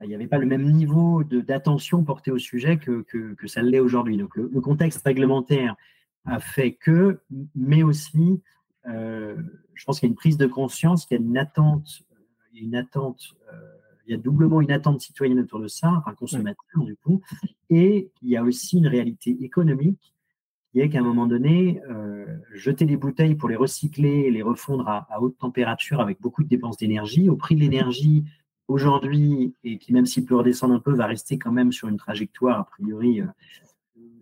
il 0.02 0.09
n'y 0.09 0.14
avait 0.14 0.28
pas 0.28 0.38
le 0.38 0.47
même 0.47 0.71
niveau 0.71 1.25
d'attention 1.25 2.05
porté 2.05 2.31
au 2.31 2.38
sujet 2.38 2.78
que, 2.78 3.05
ça 3.47 3.62
l'est 3.62 3.81
aujourd'hui. 3.81 4.17
Donc 4.17 4.37
le, 4.37 4.49
contexte 4.61 5.05
réglementaire 5.05 5.75
a 6.25 6.40
fait 6.40 6.73
que, 6.73 7.21
mais 7.55 7.83
aussi, 7.83 8.40
euh, 8.87 9.37
je 9.75 9.85
pense 9.85 10.00
qu'il 10.00 10.09
y 10.09 10.11
a 10.11 10.12
une 10.12 10.17
prise 10.17 10.37
de 10.37 10.47
conscience, 10.47 11.07
qu'il 11.07 11.19
y 11.19 11.21
a 11.21 11.25
une 11.25 11.37
attente, 11.37 12.05
euh, 12.12 12.64
euh, 12.64 13.75
il 14.07 14.12
y 14.12 14.14
a 14.14 14.17
doublement 14.17 14.61
une 14.61 14.71
attente 14.71 15.00
citoyenne 15.00 15.40
autour 15.40 15.61
de 15.61 15.69
ça, 15.69 16.02
un 16.07 16.14
consommateur 16.14 16.85
du 16.85 16.97
coup, 16.97 17.21
et 17.71 18.11
il 18.23 18.28
y 18.28 18.37
a 18.37 18.43
aussi 18.43 18.78
une 18.78 18.87
réalité 18.87 19.37
économique 19.43 20.14
qui 20.73 20.81
est 20.81 20.90
qu'à 20.90 21.00
un 21.00 21.02
moment 21.02 21.26
donné, 21.26 21.81
jeter 22.52 22.85
des 22.85 22.99
bouteilles 22.99 23.37
pour 23.37 23.49
les 23.49 23.57
recycler 23.57 24.25
et 24.26 24.31
les 24.31 24.43
refondre 24.43 24.87
à, 24.87 25.07
haute 25.19 25.38
température 25.38 25.99
avec 25.99 26.21
beaucoup 26.21 26.43
de 26.45 26.49
dépenses 26.49 26.76
d'énergie, 26.76 27.31
au 27.31 27.37
prix 27.37 27.55
de 27.55 27.61
l'énergie 27.61 28.25
aujourd'hui, 28.68 29.54
et 29.64 29.78
qui 29.78 29.92
même 29.92 30.06
s'il 30.06 30.25
peut 30.25 30.37
redescendre 30.37 30.75
un 30.75 30.80
peu, 30.80 30.94
va 30.94 31.06
rester 31.06 31.38
quand 31.38 31.52
même 31.52 31.72
sur 31.72 31.88
une 31.88 31.96
trajectoire, 31.96 32.60
a 32.60 32.64
priori, 32.64 33.20
euh, 33.20 33.26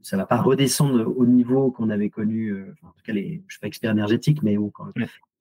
ça 0.02 0.16
ne 0.16 0.22
va 0.22 0.26
pas 0.26 0.40
redescendre 0.40 1.12
au 1.16 1.26
niveau 1.26 1.70
qu'on 1.70 1.90
avait 1.90 2.10
connu, 2.10 2.50
euh, 2.50 2.74
en 2.82 2.88
tout 2.88 3.02
cas, 3.04 3.12
les, 3.12 3.28
je 3.28 3.34
ne 3.34 3.50
suis 3.50 3.60
pas 3.60 3.66
expert 3.66 3.90
énergétique, 3.90 4.42
mais 4.42 4.56
quand, 4.72 4.86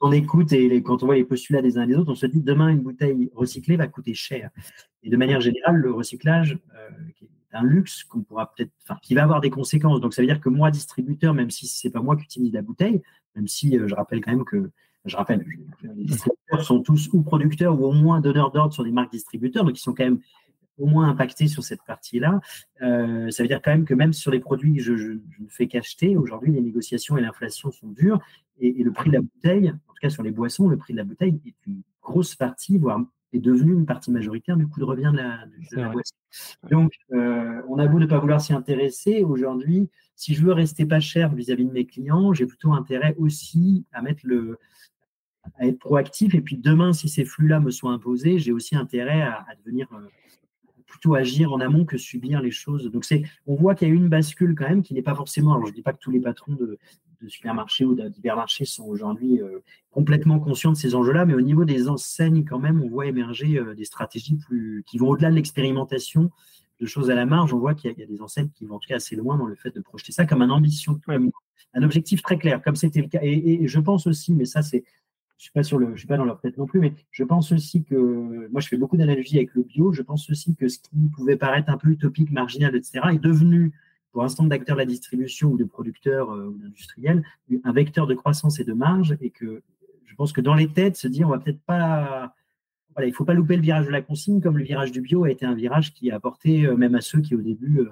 on 0.01 0.11
écoute 0.11 0.51
et 0.51 0.81
quand 0.81 1.03
on 1.03 1.05
voit 1.05 1.15
les 1.15 1.23
postulats 1.23 1.61
des 1.61 1.77
uns 1.77 1.83
et 1.83 1.87
des 1.87 1.95
autres, 1.95 2.11
on 2.11 2.15
se 2.15 2.25
dit 2.25 2.41
demain, 2.41 2.69
une 2.69 2.81
bouteille 2.81 3.31
recyclée 3.35 3.77
va 3.77 3.87
coûter 3.87 4.13
cher. 4.13 4.49
Et 5.03 5.09
de 5.09 5.17
manière 5.17 5.39
générale, 5.39 5.77
le 5.77 5.91
recyclage, 5.91 6.57
qui 7.15 7.29
un 7.55 7.63
luxe 7.63 8.03
qu'on 8.03 8.21
pourra 8.21 8.53
peut-être, 8.53 8.71
enfin, 8.83 8.99
qui 9.01 9.15
va 9.15 9.23
avoir 9.23 9.41
des 9.41 9.49
conséquences. 9.49 10.01
Donc, 10.01 10.13
ça 10.13 10.21
veut 10.21 10.27
dire 10.27 10.41
que 10.41 10.49
moi, 10.49 10.71
distributeur, 10.71 11.33
même 11.33 11.49
si 11.49 11.67
c'est 11.67 11.89
pas 11.89 12.01
moi 12.01 12.15
qui 12.15 12.23
utilise 12.23 12.53
la 12.53 12.61
bouteille, 12.61 13.01
même 13.35 13.47
si 13.47 13.77
euh, 13.77 13.87
je 13.87 13.95
rappelle 13.95 14.21
quand 14.21 14.31
même 14.31 14.45
que, 14.45 14.71
je 15.05 15.15
rappelle, 15.15 15.45
les 15.83 16.03
distributeurs 16.03 16.63
sont 16.63 16.81
tous 16.81 17.09
ou 17.13 17.21
producteurs 17.21 17.79
ou 17.79 17.85
au 17.85 17.91
moins 17.91 18.21
donneurs 18.21 18.51
d'ordre 18.51 18.73
sur 18.73 18.83
des 18.83 18.91
marques 18.91 19.11
distributeurs, 19.11 19.63
donc 19.63 19.77
ils 19.77 19.81
sont 19.81 19.93
quand 19.93 20.03
même 20.03 20.19
au 20.77 20.87
moins 20.87 21.09
impacté 21.09 21.47
sur 21.47 21.63
cette 21.63 21.83
partie-là. 21.83 22.41
Euh, 22.81 23.29
ça 23.31 23.43
veut 23.43 23.47
dire 23.47 23.61
quand 23.61 23.71
même 23.71 23.85
que 23.85 23.93
même 23.93 24.13
sur 24.13 24.31
les 24.31 24.39
produits 24.39 24.75
que 24.75 24.81
je, 24.81 24.95
je, 24.95 25.11
ne 25.11 25.47
fais 25.49 25.67
qu'acheter, 25.67 26.17
aujourd'hui, 26.17 26.51
les 26.51 26.61
négociations 26.61 27.17
et 27.17 27.21
l'inflation 27.21 27.71
sont 27.71 27.87
dures 27.87 28.19
et, 28.59 28.83
le 28.83 28.91
prix 28.91 29.09
de 29.09 29.15
la 29.15 29.21
bouteille, 29.21 29.69
en 29.69 29.93
tout 29.93 29.99
cas 30.01 30.09
sur 30.09 30.23
les 30.23 30.31
boissons, 30.31 30.67
le 30.67 30.77
prix 30.77 30.93
de 30.93 30.97
la 30.97 31.03
bouteille 31.03 31.39
est 31.45 31.55
une 31.67 31.81
grosse 32.01 32.35
partie, 32.35 32.77
voire 32.77 33.01
est 33.33 33.39
devenu 33.39 33.73
une 33.73 33.85
partie 33.85 34.11
majoritaire 34.11 34.55
du 34.55 34.67
coût 34.67 34.79
de 34.79 34.85
revient 34.85 35.11
de 35.11 35.17
la, 35.77 35.89
boisson. 35.89 36.15
Donc, 36.69 36.93
euh, 37.11 37.61
on 37.67 37.79
a 37.79 37.87
beau 37.87 37.99
ne 37.99 38.05
pas 38.05 38.19
vouloir 38.19 38.39
s'y 38.39 38.53
intéresser, 38.53 39.23
aujourd'hui, 39.23 39.89
si 40.15 40.33
je 40.33 40.45
veux 40.45 40.53
rester 40.53 40.85
pas 40.85 41.01
cher 41.01 41.33
vis-à-vis 41.33 41.65
de 41.65 41.71
mes 41.71 41.85
clients, 41.85 42.33
j'ai 42.33 42.45
plutôt 42.45 42.71
intérêt 42.71 43.13
aussi 43.17 43.85
à 43.91 44.01
mettre 44.01 44.21
le, 44.23 44.57
à 45.57 45.67
être 45.67 45.79
proactif. 45.79 46.33
Et 46.35 46.41
puis 46.41 46.57
demain, 46.57 46.93
si 46.93 47.09
ces 47.09 47.25
flux-là 47.25 47.59
me 47.59 47.71
sont 47.71 47.89
imposés, 47.89 48.39
j'ai 48.39 48.51
aussi 48.51 48.75
intérêt 48.75 49.21
à, 49.21 49.45
devenir 49.63 49.87
euh, 49.93 50.07
plutôt 50.85 51.15
agir 51.15 51.53
en 51.53 51.59
amont 51.59 51.85
que 51.85 51.97
subir 51.97 52.41
les 52.41 52.51
choses. 52.51 52.89
Donc 52.91 53.05
c'est, 53.05 53.23
on 53.47 53.55
voit 53.55 53.75
qu'il 53.75 53.87
y 53.87 53.91
a 53.91 53.93
une 53.93 54.09
bascule 54.09 54.55
quand 54.55 54.67
même 54.67 54.83
qui 54.83 54.93
n'est 54.93 55.01
pas 55.01 55.15
forcément. 55.15 55.53
Alors 55.53 55.67
je 55.67 55.73
dis 55.73 55.81
pas 55.81 55.93
que 55.93 55.99
tous 55.99 56.11
les 56.11 56.19
patrons 56.19 56.53
de, 56.53 56.77
supermarchés 57.27 57.85
ou 57.85 57.95
d'hypermarchés 57.95 58.65
sont 58.65 58.83
aujourd'hui 58.83 59.41
euh, 59.41 59.59
complètement 59.89 60.39
conscients 60.39 60.71
de 60.71 60.77
ces 60.77 60.93
enjeux-là, 60.93 61.25
mais 61.25 61.33
au 61.33 61.41
niveau 61.41 61.65
des 61.65 61.89
enseignes 61.89 62.45
quand 62.45 62.59
même, 62.59 62.83
on 62.83 62.87
voit 62.87 63.07
émerger 63.07 63.57
euh, 63.57 63.73
des 63.73 63.85
stratégies 63.85 64.35
plus 64.35 64.83
qui 64.85 64.99
vont 64.99 65.07
au-delà 65.07 65.31
de 65.31 65.35
l'expérimentation 65.35 66.29
de 66.79 66.85
choses 66.85 67.09
à 67.09 67.15
la 67.15 67.25
marge. 67.25 67.51
On 67.51 67.57
voit 67.57 67.73
qu'il 67.73 67.95
y, 67.97 68.03
a 68.03 68.05
des 68.05 68.21
enseignes 68.21 68.49
qui 68.49 68.65
vont 68.65 68.75
en 68.75 68.79
tout 68.79 68.89
cas 68.89 68.97
assez 68.97 69.15
loin 69.15 69.37
dans 69.37 69.47
le 69.47 69.55
fait 69.55 69.73
de 69.73 69.79
projeter 69.79 70.11
ça 70.11 70.27
comme 70.27 70.43
une 70.43 70.51
ambition, 70.51 70.99
un 71.07 71.83
objectif 71.83 72.21
très 72.21 72.37
clair, 72.37 72.61
comme 72.61 72.75
c'était 72.75 73.01
le 73.01 73.07
cas. 73.07 73.21
et 73.23 73.65
je 73.65 73.79
pense 73.79 74.05
aussi, 74.05 74.33
mais 74.33 74.45
ça 74.45 74.61
c'est 74.61 74.83
je 75.37 75.43
suis 75.43 75.97
suis 75.97 76.07
pas 76.07 76.17
dans 76.17 76.25
leur 76.25 76.39
tête 76.39 76.57
non 76.57 76.65
plus, 76.65 76.79
mais 76.79 76.93
je 77.11 77.23
pense 77.23 77.51
aussi 77.51 77.83
que, 77.83 78.47
moi, 78.51 78.61
je 78.61 78.67
fais 78.67 78.77
beaucoup 78.77 78.97
d'analogies 78.97 79.37
avec 79.37 79.53
le 79.53 79.63
bio. 79.63 79.91
Je 79.91 80.01
pense 80.01 80.29
aussi 80.29 80.55
que 80.55 80.67
ce 80.67 80.79
qui 80.79 81.09
pouvait 81.13 81.35
paraître 81.35 81.69
un 81.69 81.77
peu 81.77 81.89
utopique, 81.89 82.31
marginal, 82.31 82.75
etc., 82.75 83.01
est 83.13 83.19
devenu, 83.19 83.73
pour 84.11 84.23
un 84.23 84.29
certain 84.29 84.45
d'acteurs 84.45 84.77
de 84.77 84.81
la 84.81 84.85
distribution 84.85 85.51
ou 85.51 85.57
de 85.57 85.65
producteurs 85.65 86.31
euh, 86.31 86.47
ou 86.47 86.57
d'industriels, 86.57 87.23
un 87.63 87.73
vecteur 87.73 88.07
de 88.07 88.13
croissance 88.13 88.59
et 88.59 88.63
de 88.63 88.73
marge, 88.73 89.17
et 89.19 89.29
que 89.29 89.61
je 90.05 90.15
pense 90.15 90.31
que 90.31 90.41
dans 90.41 90.53
les 90.53 90.69
têtes, 90.69 90.95
se 90.95 91.09
dire, 91.09 91.27
on 91.27 91.31
va 91.31 91.39
peut-être 91.39 91.61
pas, 91.61 92.33
voilà, 92.93 93.07
il 93.09 93.13
faut 93.13 93.25
pas 93.25 93.33
louper 93.33 93.57
le 93.57 93.61
virage 93.61 93.87
de 93.87 93.91
la 93.91 94.01
consigne, 94.01 94.39
comme 94.39 94.57
le 94.57 94.63
virage 94.63 94.93
du 94.93 95.01
bio 95.01 95.25
a 95.25 95.31
été 95.31 95.45
un 95.45 95.53
virage 95.53 95.93
qui 95.93 96.11
a 96.11 96.15
apporté, 96.15 96.65
euh, 96.65 96.77
même 96.77 96.95
à 96.95 97.01
ceux 97.01 97.19
qui 97.19 97.35
au 97.35 97.41
début 97.41 97.79
euh, 97.79 97.89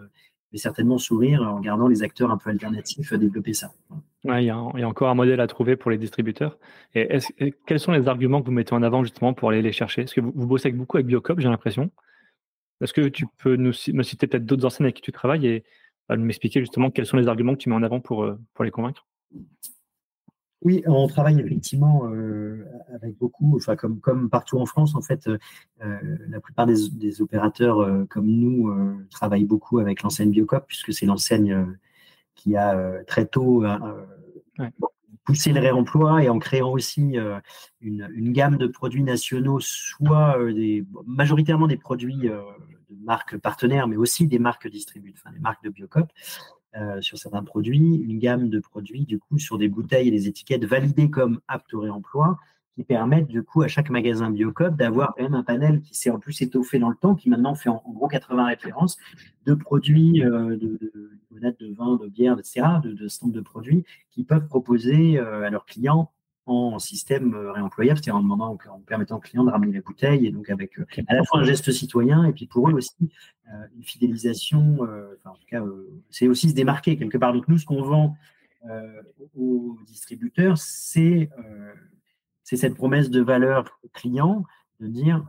certainement 0.56 0.98
sourire 0.98 1.42
en 1.42 1.58
regardant 1.58 1.88
les 1.88 2.04
acteurs 2.04 2.32
un 2.32 2.38
peu 2.38 2.52
alternatifs 2.52 3.14
développer 3.14 3.54
ça. 3.54 3.74
Il, 4.26 4.46
y 4.46 4.50
a, 4.50 4.58
encore 4.58 5.10
un 5.10 5.16
modèle 5.16 5.42
à 5.42 5.48
trouver 5.48 5.76
pour 5.76 5.92
les 5.92 5.98
distributeurs. 5.98 6.58
Et, 6.96 7.20
quels 7.66 7.80
sont 7.80 7.92
les 7.92 8.08
arguments 8.08 8.42
que 8.42 8.46
vous 8.46 8.52
mettez 8.54 8.74
en 8.74 8.84
avant 8.84 9.04
justement 9.04 9.34
pour 9.34 9.50
aller 9.50 9.62
les 9.62 9.72
chercher? 9.72 10.04
Est-ce 10.04 10.14
que 10.14 10.22
vous, 10.22 10.48
bossez 10.48 10.72
beaucoup 10.72 10.98
avec 10.98 11.08
Biocop, 11.08 11.40
j'ai 11.40 11.50
l'impression? 11.50 11.92
Est-ce 12.82 12.94
que 12.94 13.08
tu 13.08 13.26
peux 13.38 13.56
nous, 13.56 13.74
me 13.94 14.04
citer 14.04 14.28
peut-être 14.28 14.46
d'autres 14.46 14.66
enseignes 14.66 14.86
avec 14.86 14.96
qui 14.96 15.02
tu 15.02 15.12
travailles 15.12 15.48
et 15.48 15.64
bah, 16.08 16.16
m'expliquer 16.18 16.60
justement 16.60 16.90
quels 16.90 17.06
sont 17.06 17.18
les 17.18 17.28
arguments 17.28 17.54
que 17.54 17.60
tu 17.60 17.70
mets 17.70 17.76
en 17.76 17.84
avant 17.84 18.00
pour, 18.00 18.24
euh, 18.24 18.40
les 18.62 18.72
convaincre? 18.72 19.08
Oui, 20.62 20.82
on 20.86 21.08
travaille 21.08 21.42
effectivement 21.42 22.10
euh, 22.10 22.66
avec 22.94 23.18
beaucoup, 23.18 23.58
enfin 23.58 23.76
comme 23.76 24.30
partout 24.30 24.58
en 24.60 24.66
France 24.66 24.96
en 24.96 25.02
fait, 25.02 25.28
euh, 25.28 25.38
la 26.30 26.40
plupart 26.40 26.66
des, 26.66 27.22
opérateurs 27.22 28.08
comme 28.08 28.28
nous 28.28 28.74
travaillent 29.12 29.44
beaucoup 29.44 29.80
avec 29.80 30.04
l'enseigne 30.04 30.32
Biocop 30.32 30.66
puisque 30.66 30.94
c'est 30.94 31.06
l'enseigne 31.06 31.76
qui 32.36 32.56
a 32.56 33.04
très 33.06 33.26
tôt 33.26 33.64
poussé 35.26 35.54
le 35.54 35.62
réemploi 35.62 36.24
et 36.24 36.30
en 36.30 36.40
créant 36.40 36.72
aussi 36.72 37.18
une, 37.82 38.10
une, 38.12 38.34
gamme 38.34 38.58
de 38.58 38.68
produits 38.68 39.04
nationaux, 39.04 39.60
soit 39.62 40.38
des 40.54 40.86
majoritairement 41.06 41.68
des 41.68 41.78
produits 41.78 42.30
de 42.30 43.06
marques 43.06 43.38
partenaires, 43.38 43.88
mais 43.88 43.96
aussi 43.96 44.28
des 44.28 44.40
marques 44.40 44.68
distribuées, 44.68 45.14
enfin 45.16 45.32
des 45.32 45.40
marques 45.40 45.64
de 45.64 45.70
Biocop. 45.70 46.12
Euh, 46.76 47.02
sur 47.02 47.20
certains 47.20 47.44
produits, 47.44 47.98
une 47.98 48.18
gamme 48.18 48.50
de 48.50 48.60
produits 48.60 49.06
du 49.06 49.20
coup 49.20 49.38
sur 49.38 49.60
des 49.60 49.68
bouteilles 49.68 50.08
et 50.08 50.12
des 50.12 50.28
étiquettes 50.28 50.66
validées 50.66 51.12
comme 51.12 51.40
aptes 51.48 51.72
au 51.76 51.82
réemploi, 51.82 52.40
qui 52.76 52.84
permettent 52.84 53.28
du 53.28 53.44
coup 53.44 53.62
à 53.62 53.68
chaque 53.68 53.90
magasin 53.90 54.32
Biocop 54.32 54.76
d'avoir 54.76 55.14
quand 55.16 55.24
même 55.24 55.36
un 55.36 55.44
panel 55.44 55.82
qui 55.82 55.96
s'est 55.96 56.10
en 56.10 56.20
plus 56.20 56.42
étoffé 56.42 56.80
dans 56.80 56.90
le 56.90 56.96
temps, 56.96 57.16
qui 57.16 57.30
maintenant 57.30 57.56
fait 57.56 57.70
en, 57.70 57.84
gros 57.88 58.08
80 58.08 58.46
références 58.46 58.98
de 59.46 59.54
produits, 59.54 60.24
euh, 60.24 60.58
de, 60.58 60.80
de, 60.82 61.12
de, 61.32 61.74
vin, 61.76 61.98
de 61.98 62.08
bière, 62.08 62.38
etc., 62.40 62.62
de, 62.84 62.94
de 62.94 63.08
stands 63.08 63.28
de 63.28 63.42
produits 63.42 63.86
qui 64.12 64.24
peuvent 64.24 64.48
proposer 64.48 65.18
euh, 65.18 65.44
à 65.44 65.50
leurs 65.50 65.66
clients 65.66 66.12
en 66.46 66.78
système 66.78 67.34
euh, 67.36 67.52
réemployable, 67.52 67.98
c'est-à-dire 67.98 68.18
en 68.18 68.24
demandant, 68.24 68.58
en 68.70 68.80
permettant 68.80 69.18
aux 69.18 69.22
clients 69.22 69.44
de 69.44 69.52
ramener 69.52 69.72
les 69.72 69.82
bouteilles, 69.82 70.26
et 70.26 70.32
donc 70.32 70.50
avec 70.50 70.78
euh, 70.80 70.86
à 71.08 71.16
la 71.16 71.24
fois 71.24 71.40
un 71.40 71.44
geste 71.44 71.72
citoyen, 71.72 72.26
et 72.26 72.34
puis 72.34 72.48
pour 72.48 72.70
eux 72.70 72.74
aussi 72.74 72.96
une 73.76 73.84
fidélisation, 73.84 74.80
enfin, 74.80 75.32
en 75.32 75.36
tout 75.36 75.46
cas, 75.48 75.62
c'est 76.10 76.28
aussi 76.28 76.50
se 76.50 76.56
démarquer 76.56 76.98
quelque 76.98 77.18
part. 77.18 77.34
Donc 77.34 77.48
nous, 77.50 77.58
ce 77.58 77.66
qu'on 77.66 77.84
vend 77.84 78.16
aux 79.38 79.78
distributeurs, 79.86 80.58
c'est 80.58 81.30
c'est 82.54 82.68
cette 82.68 82.76
promesse 82.76 83.10
de 83.10 83.22
valeur 83.22 83.80
client, 83.94 84.46
de 84.80 84.88
dire, 84.88 85.26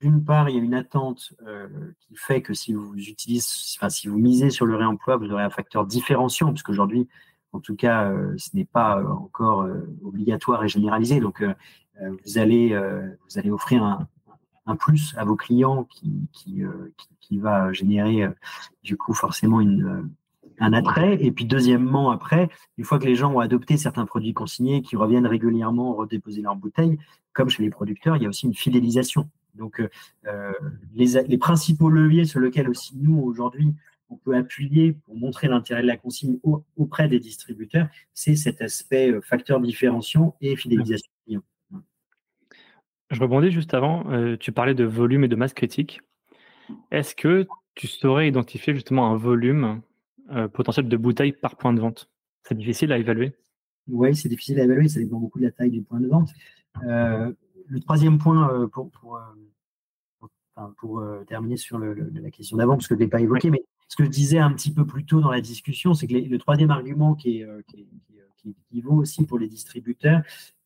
d'une 0.00 0.22
part, 0.22 0.50
il 0.50 0.56
y 0.56 0.58
a 0.60 0.62
une 0.62 0.74
attente 0.74 1.32
qui 2.00 2.16
fait 2.16 2.42
que 2.42 2.52
si 2.52 2.74
vous 2.74 2.94
utilisez, 2.96 3.46
enfin, 3.78 3.88
si 3.88 4.08
vous 4.08 4.18
misez 4.18 4.50
sur 4.50 4.66
le 4.66 4.76
réemploi, 4.76 5.16
vous 5.16 5.30
aurez 5.30 5.42
un 5.42 5.50
facteur 5.50 5.86
différenciant, 5.86 6.48
parce 6.48 6.62
qu'aujourd'hui, 6.62 7.08
en 7.54 7.60
tout 7.60 7.76
cas, 7.76 8.10
euh, 8.10 8.34
ce 8.36 8.50
n'est 8.54 8.64
pas 8.64 8.98
euh, 8.98 9.06
encore 9.06 9.62
euh, 9.62 9.88
obligatoire 10.02 10.64
et 10.64 10.68
généralisé. 10.68 11.20
Donc, 11.20 11.42
vous 12.00 12.38
allez 12.38 12.76
vous 12.76 13.38
allez 13.38 13.52
offrir 13.52 13.84
un, 13.84 14.08
un 14.66 14.74
plus 14.74 15.14
à 15.16 15.24
vos 15.24 15.36
clients 15.36 15.84
qui, 15.84 16.28
qui, 16.32 17.38
va 17.38 17.72
générer 17.72 18.28
du 18.82 18.96
coup 18.96 19.14
forcément 19.14 19.60
une, 19.60 20.10
un 20.58 20.72
attrait. 20.72 21.18
Et 21.20 21.30
puis 21.32 21.44
deuxièmement, 21.44 22.10
après, 22.10 22.48
une 22.78 22.84
fois 22.84 22.98
que 22.98 23.06
les 23.06 23.16
gens 23.16 23.32
ont 23.32 23.40
adopté 23.40 23.76
certains 23.76 24.06
produits 24.06 24.34
consignés, 24.34 24.82
qui 24.82 24.96
reviennent 24.96 25.26
régulièrement 25.26 25.94
redéposer 25.94 26.42
leurs 26.42 26.56
bouteilles, 26.56 26.98
comme 27.32 27.48
chez 27.48 27.62
les 27.62 27.70
producteurs, 27.70 28.16
il 28.16 28.22
y 28.22 28.26
a 28.26 28.28
aussi 28.28 28.46
une 28.46 28.54
fidélisation. 28.54 29.28
Donc 29.54 29.80
les, 30.94 31.22
les 31.28 31.38
principaux 31.38 31.88
leviers 31.88 32.24
sur 32.24 32.40
lesquels 32.40 32.68
aussi 32.68 32.96
nous 32.96 33.20
aujourd'hui 33.20 33.74
on 34.10 34.16
peut 34.16 34.36
appuyer 34.36 34.92
pour 34.92 35.16
montrer 35.16 35.48
l'intérêt 35.48 35.82
de 35.82 35.86
la 35.86 35.96
consigne 35.96 36.38
auprès 36.76 37.08
des 37.08 37.18
distributeurs, 37.18 37.88
c'est 38.12 38.36
cet 38.36 38.60
aspect 38.62 39.10
euh, 39.10 39.20
facteur 39.20 39.60
différenciant 39.60 40.36
et 40.40 40.56
fidélisation. 40.56 41.10
Je 43.10 43.20
rebondis 43.20 43.50
juste 43.50 43.74
avant, 43.74 44.10
euh, 44.10 44.36
tu 44.36 44.50
parlais 44.50 44.74
de 44.74 44.84
volume 44.84 45.24
et 45.24 45.28
de 45.28 45.36
masse 45.36 45.52
critique. 45.52 46.00
Est-ce 46.90 47.14
que 47.14 47.46
tu 47.74 47.86
saurais 47.86 48.28
identifier 48.28 48.74
justement 48.74 49.10
un 49.10 49.16
volume 49.16 49.82
euh, 50.32 50.48
potentiel 50.48 50.88
de 50.88 50.96
bouteilles 50.96 51.32
par 51.32 51.56
point 51.56 51.72
de 51.72 51.80
vente. 51.80 52.10
C'est 52.42 52.56
difficile 52.56 52.92
à 52.92 52.98
évaluer. 52.98 53.34
Oui, 53.88 54.14
c'est 54.16 54.28
difficile 54.28 54.60
à 54.60 54.64
évaluer, 54.64 54.88
ça 54.88 55.00
dépend 55.00 55.18
beaucoup 55.18 55.38
de 55.38 55.44
la 55.44 55.50
taille 55.50 55.70
du 55.70 55.82
point 55.82 56.00
de 56.00 56.08
vente. 56.08 56.30
le 56.82 57.80
troisième 57.80 58.18
point 58.18 58.68
pour, 58.68 58.90
pour, 60.78 61.02
terminer 61.26 61.56
sur 61.56 61.78
la 61.78 62.30
question 62.30 62.56
d'avant, 62.56 62.76
parce 62.76 62.88
que 62.88 62.94
je 62.94 63.00
ne 63.00 63.04
l'ai 63.04 63.10
pas 63.10 63.20
évoqué, 63.20 63.50
mais 63.50 63.64
ce 63.88 63.96
que 63.96 64.04
je 64.04 64.10
disais 64.10 64.38
un 64.38 64.52
petit 64.52 64.72
peu 64.72 64.86
plus 64.86 65.04
tôt 65.04 65.20
dans 65.20 65.30
la 65.30 65.40
discussion, 65.40 65.94
c'est 65.94 66.06
que 66.06 66.14
le 66.14 66.38
troisième 66.38 66.70
argument 66.70 67.14
qui, 67.14 67.38
est, 67.38 67.44
euh, 67.44 67.62
qui, 67.66 68.80
vaut 68.80 68.96
aussi 68.96 69.24
pour 69.24 69.38
les 69.38 69.48
distributeurs, 69.48 70.22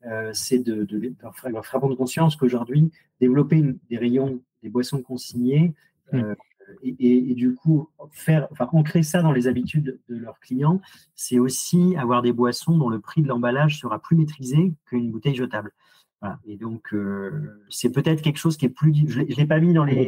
euh, 0.07 0.31
c'est 0.33 0.59
de, 0.59 0.85
de, 0.85 0.99
de, 0.99 1.15
leur 1.23 1.37
faire 1.37 1.81
prendre 1.81 1.95
conscience 1.95 2.37
qu'aujourd'hui, 2.37 2.91
développer 3.21 3.57
une, 3.57 3.79
des 3.91 3.99
rayons, 3.99 4.41
des 4.63 4.71
boissons 4.71 5.03
consignées, 5.03 5.75
euh, 6.15 6.35
et, 6.83 6.97
et, 6.99 7.31
et, 7.31 7.35
du 7.35 7.55
coup, 7.55 7.89
faire, 8.11 8.49
enfin, 8.51 8.69
ancrer 8.73 9.03
ça 9.03 9.23
dans 9.23 9.33
les 9.33 9.47
habitudes 9.47 9.99
de 10.09 10.17
leurs 10.17 10.39
clients, 10.41 10.81
c'est 11.15 11.39
aussi 11.39 11.97
avoir 11.97 12.23
des 12.23 12.33
boissons 12.33 12.77
dont 12.77 12.89
le 12.89 13.01
prix 13.01 13.23
de 13.23 13.29
l'emballage 13.29 13.81
sera 13.81 13.99
plus 13.99 14.17
maîtrisé 14.17 14.75
qu'une 14.87 15.11
bouteille 15.11 15.35
jetable. 15.35 15.73
Voilà. 16.21 16.39
Et 16.47 16.57
donc, 16.57 16.93
euh, 16.93 17.63
c'est 17.69 17.93
peut-être 17.93 18.23
quelque 18.23 18.39
chose 18.39 18.57
qui 18.57 18.67
est 18.67 18.71
plus. 18.71 18.93
Je 19.07 19.21
ne 19.21 19.25
l'ai 19.25 19.47
pas 19.47 19.61
mis 19.61 19.73
dans 19.73 19.85
les. 19.85 20.07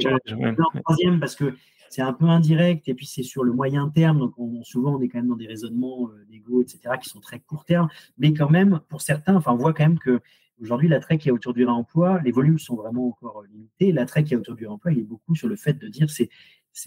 troisième 0.85 1.21
parce 1.21 1.37
que 1.37 1.55
c'est 1.89 2.03
un 2.03 2.13
peu 2.13 2.27
indirect 2.27 2.89
et 2.89 2.95
puis 2.95 3.07
c'est 3.07 3.23
sur 3.23 3.45
le 3.45 3.53
moyen 3.53 3.89
terme. 3.89 4.19
Donc 4.19 4.39
on, 4.39 4.63
souvent 4.63 4.97
on 4.97 5.01
est 5.01 5.09
quand 5.09 5.19
même 5.19 5.29
dans 5.29 5.37
des 5.37 5.47
raisonnements 5.47 6.09
euh, 6.09 6.25
d'ego, 6.31 6.63
etc., 6.63 6.95
qui 7.01 7.09
sont 7.09 7.21
très 7.21 7.41
court 7.41 7.65
terme. 7.65 7.89
Mais 8.19 8.33
quand 8.33 8.51
même, 8.51 8.81
pour 8.89 9.03
certains, 9.03 9.37
enfin 9.37 9.53
on 9.53 9.57
voit 9.57 9.73
quand 9.73 9.85
même 9.85 9.99
que 9.99 10.21
aujourd'hui 10.61 10.89
l'attrait 10.89 11.19
qui 11.19 11.29
est 11.29 11.33
autour 11.33 11.55
du 11.55 11.65
réemploi, 11.65 12.21
les 12.23 12.33
volumes 12.33 12.59
sont 12.59 12.77
vraiment 12.77 13.09
encore 13.09 13.43
limités. 13.51 13.93
L'attrait 13.93 14.25
qui 14.25 14.35
est 14.35 14.37
autour 14.37 14.55
du 14.55 14.67
réemploi, 14.67 14.93
il 14.93 15.01
est 15.01 15.05
beaucoup 15.05 15.35
sur 15.35 15.49
le 15.49 15.57
fait 15.57 15.75
de 15.75 15.89
dire 15.89 16.11
c'est 16.11 16.29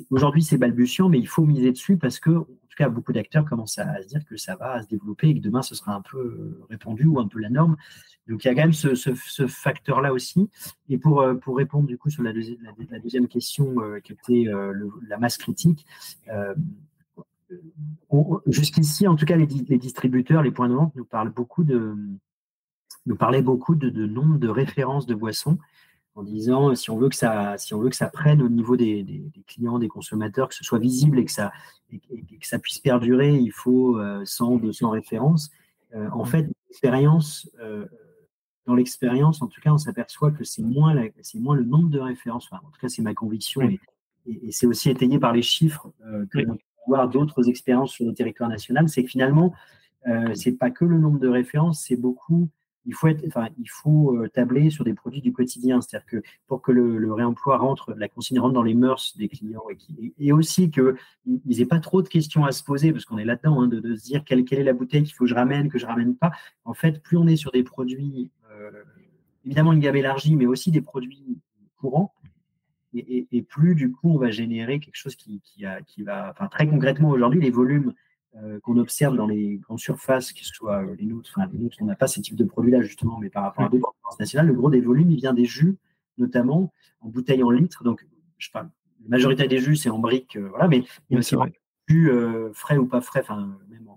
aujourd'hui 0.10 0.44
c'est 0.44 0.58
balbutiant, 0.58 1.10
mais 1.10 1.20
il 1.20 1.27
faut 1.27 1.46
miser 1.46 1.72
dessus 1.72 1.98
parce 1.98 2.20
que, 2.20 2.32
en 2.32 2.44
tout 2.44 2.77
cas, 2.77 2.89
beaucoup 2.89 3.13
d'acteurs 3.13 3.46
commencent 3.46 3.77
à, 3.80 4.01
se 4.01 4.08
dire 4.08 4.24
que 4.25 4.38
ça 4.38 4.56
va 4.56 4.82
se 4.82 4.88
développer 4.88 5.30
et 5.30 5.36
que 5.36 5.42
demain 5.42 5.62
ce 5.62 5.75
sera 5.75 5.94
un 5.94 6.01
peu 6.01 6.18
euh, 6.18 6.65
répandu 6.70 7.06
ou 7.06 7.20
un 7.20 7.27
peu 7.27 7.39
la 7.39 7.50
norme. 7.50 7.75
Donc 8.27 8.44
il 8.44 8.48
y 8.48 8.51
a 8.51 8.56
quand 8.56 8.62
même 8.62 8.74
ce, 8.74 9.48
facteur-là 9.48 10.13
aussi. 10.13 10.50
Et 10.89 10.98
pour, 10.98 11.22
euh, 11.22 11.36
pour 11.36 11.58
répondre 11.58 11.88
du 11.88 11.98
coup 11.98 12.10
sur 12.10 12.24
la, 12.24 12.34
deuxième, 12.34 13.27
question 13.27 13.82
euh, 13.82 14.00
qui 14.00 14.13
était 14.13 14.48
euh, 14.48 14.74
la 15.08 15.18
masse 15.18 15.38
critique, 15.38 15.86
euh, 16.30 16.53
jusqu'ici, 18.48 19.08
en 19.08 19.15
tout 19.15 19.25
cas, 19.25 19.36
les, 19.36 19.46
distributeurs, 19.46 20.42
les 20.42 20.51
points 20.51 20.70
de 20.70 20.74
vente 20.74 20.96
nous 20.96 21.06
parlent 21.06 21.32
beaucoup 21.32 21.63
de 21.63 21.96
nous 23.05 23.15
parlaient 23.15 23.41
beaucoup 23.41 23.75
de, 23.75 23.89
de 23.89 24.05
nombre 24.05 24.38
de 24.38 24.48
références 24.48 25.05
de 25.05 25.15
boissons 25.15 25.57
en 26.15 26.24
disant 26.24 26.75
si 26.75 26.91
on 26.91 26.98
veut 26.98 27.10
que 27.10 27.15
ça, 27.15 27.57
si 27.57 27.74
on 27.74 27.79
veut 27.79 27.89
que 27.89 27.95
ça 27.95 28.10
prenne 28.10 28.41
au 28.41 28.50
niveau 28.50 28.77
des, 28.77 29.31
clients, 29.48 29.79
des 29.79 29.88
consommateurs, 29.88 30.48
que 30.48 30.55
ce 30.55 30.63
soit 30.63 30.79
visible 30.79 31.17
et 31.19 31.25
que 31.25 31.31
ça, 31.31 31.51
que 31.91 32.48
ça 32.48 32.60
puisse 32.60 32.79
perdurer, 32.79 33.36
il 33.36 33.51
faut 33.51 34.00
100, 34.24 34.57
200 34.57 34.91
références. 34.91 35.50
en 36.12 36.24
fait, 36.24 36.48
l'expérience, 36.69 37.50
dans 38.67 38.75
l'expérience, 38.75 39.41
en 39.41 39.48
tout 39.48 39.60
cas, 39.60 39.74
on 39.74 39.79
s'aperçoit 39.79 40.29
que 40.29 40.43
c'est 40.43 40.62
moins, 40.62 40.95
c'est 41.24 41.39
moins 41.39 41.55
le 41.55 41.63
nombre 41.63 41.89
de 41.89 42.00
références. 42.00 42.48
en 42.51 42.57
tout 42.60 42.79
cas, 42.79 42.89
c'est 42.89 43.01
ma 43.01 43.15
conviction 43.15 43.62
et, 43.62 43.79
c'est 44.51 44.67
aussi 44.67 44.91
étayé 44.91 45.17
par 45.17 45.33
les 45.33 45.41
chiffres 45.41 45.91
que 46.29 46.39
l'on 46.39 46.55
peut 46.55 46.63
voir 46.88 47.10
d'autres 47.10 47.50
expériences 47.50 47.91
sur 47.91 48.05
le 48.05 48.13
territoire 48.13 48.50
national. 48.50 48.88
C'est 48.89 49.03
que 49.03 49.10
finalement, 49.10 49.53
euh, 50.07 50.33
c'est 50.33 50.53
pas 50.53 50.72
que 50.72 50.86
le 50.86 50.98
nombre 50.98 51.19
de 51.19 51.27
références, 51.27 51.83
c'est 51.86 51.95
beaucoup. 51.95 52.50
Il 52.85 52.93
faut, 52.93 54.15
euh, 54.15 54.27
tabler 54.27 54.69
sur 54.69 54.83
des 54.83 54.93
produits 54.93 55.21
du 55.21 55.31
quotidien. 55.31 55.81
C'est-à-dire 55.81 56.05
que 56.05 56.21
pour 56.47 56.61
que 56.61 56.71
le, 56.71 57.13
réemploi 57.13 57.57
rentre, 57.57 57.93
la 57.93 58.07
consigne 58.09 58.39
rentre 58.39 58.53
dans 58.53 58.63
les 58.63 58.73
mœurs 58.73 59.15
des 59.17 59.29
clients 59.29 59.63
et, 60.19 60.31
aussi 60.31 60.69
qu'ils 60.69 60.95
n'aient 61.45 61.65
pas 61.65 61.79
trop 61.79 62.01
de 62.01 62.09
questions 62.09 62.45
à 62.45 62.51
se 62.51 62.63
poser, 62.63 62.91
parce 62.91 63.05
qu'on 63.05 63.17
est 63.17 63.25
là-dedans, 63.25 63.61
hein, 63.61 63.67
de, 63.67 63.95
se 63.95 64.03
dire 64.03 64.23
quelle, 64.25 64.39
est 64.39 64.63
la 64.63 64.73
bouteille 64.73 65.03
qu'il 65.03 65.13
faut 65.13 65.23
que 65.23 65.29
je 65.29 65.35
ramène, 65.35 65.69
que 65.69 65.77
je 65.77 65.85
ramène 65.85 66.15
pas. 66.15 66.31
En 66.65 66.73
fait, 66.73 67.01
plus 67.01 67.17
on 67.17 67.27
est 67.27 67.35
sur 67.35 67.51
des 67.51 67.63
produits, 67.63 68.31
euh, 68.51 68.71
évidemment 69.45 69.73
une 69.73 69.79
gamme 69.79 69.95
élargie, 69.95 70.35
mais 70.35 70.45
aussi 70.45 70.71
des 70.71 70.81
produits 70.81 71.39
courants, 71.77 72.13
et, 72.95 73.41
plus 73.41 73.75
du 73.75 73.91
coup 73.91 74.11
on 74.13 74.17
va 74.17 74.29
générer 74.29 74.79
quelque 74.79 74.95
chose 74.95 75.15
qui, 75.15 75.41
va, 76.03 76.33
très 76.51 76.67
concrètement 76.67 77.09
aujourd'hui, 77.09 77.41
les 77.41 77.49
volumes 77.49 77.93
euh, 78.41 78.59
qu'on 78.61 78.77
observe 78.77 79.15
dans 79.15 79.27
les 79.27 79.57
grandes 79.57 79.79
surfaces, 79.79 80.33
que 80.33 80.43
ce 80.43 80.51
soit 80.51 80.83
euh, 80.83 80.95
les 80.97 81.05
nôtres, 81.05 81.31
enfin 81.35 81.47
les 81.53 81.59
nôtres, 81.59 81.77
on 81.81 81.85
n'a 81.85 81.95
pas 81.95 82.07
ce 82.07 82.19
type 82.19 82.35
de 82.35 82.43
produit-là 82.43 82.81
justement, 82.81 83.19
mais 83.19 83.29
par 83.29 83.43
rapport 83.43 83.65
à 83.65 83.69
d'autres 83.69 83.93
nationales, 84.19 84.47
le 84.47 84.53
gros 84.53 84.71
des 84.71 84.81
volumes, 84.81 85.11
il 85.11 85.17
vient 85.17 85.33
des 85.33 85.45
jus, 85.45 85.77
notamment 86.17 86.73
en 87.01 87.09
bouteilles 87.09 87.43
en 87.43 87.51
litres. 87.51 87.83
Donc, 87.83 88.07
je 88.39 88.49
parle, 88.49 88.69
la 89.03 89.09
majorité 89.09 89.47
des 89.47 89.59
jus, 89.59 89.75
c'est 89.75 89.91
en 89.91 89.99
briques, 89.99 90.35
euh, 90.35 90.47
voilà, 90.49 90.67
mais 90.67 90.79
il 91.09 91.13
y 91.13 91.15
a 91.15 91.19
aussi 91.19 91.35
des 91.35 91.53
jus 91.87 92.11
frais 92.53 92.77
ou 92.77 92.87
pas 92.87 93.01
frais, 93.01 93.19
enfin, 93.19 93.55
même 93.69 93.87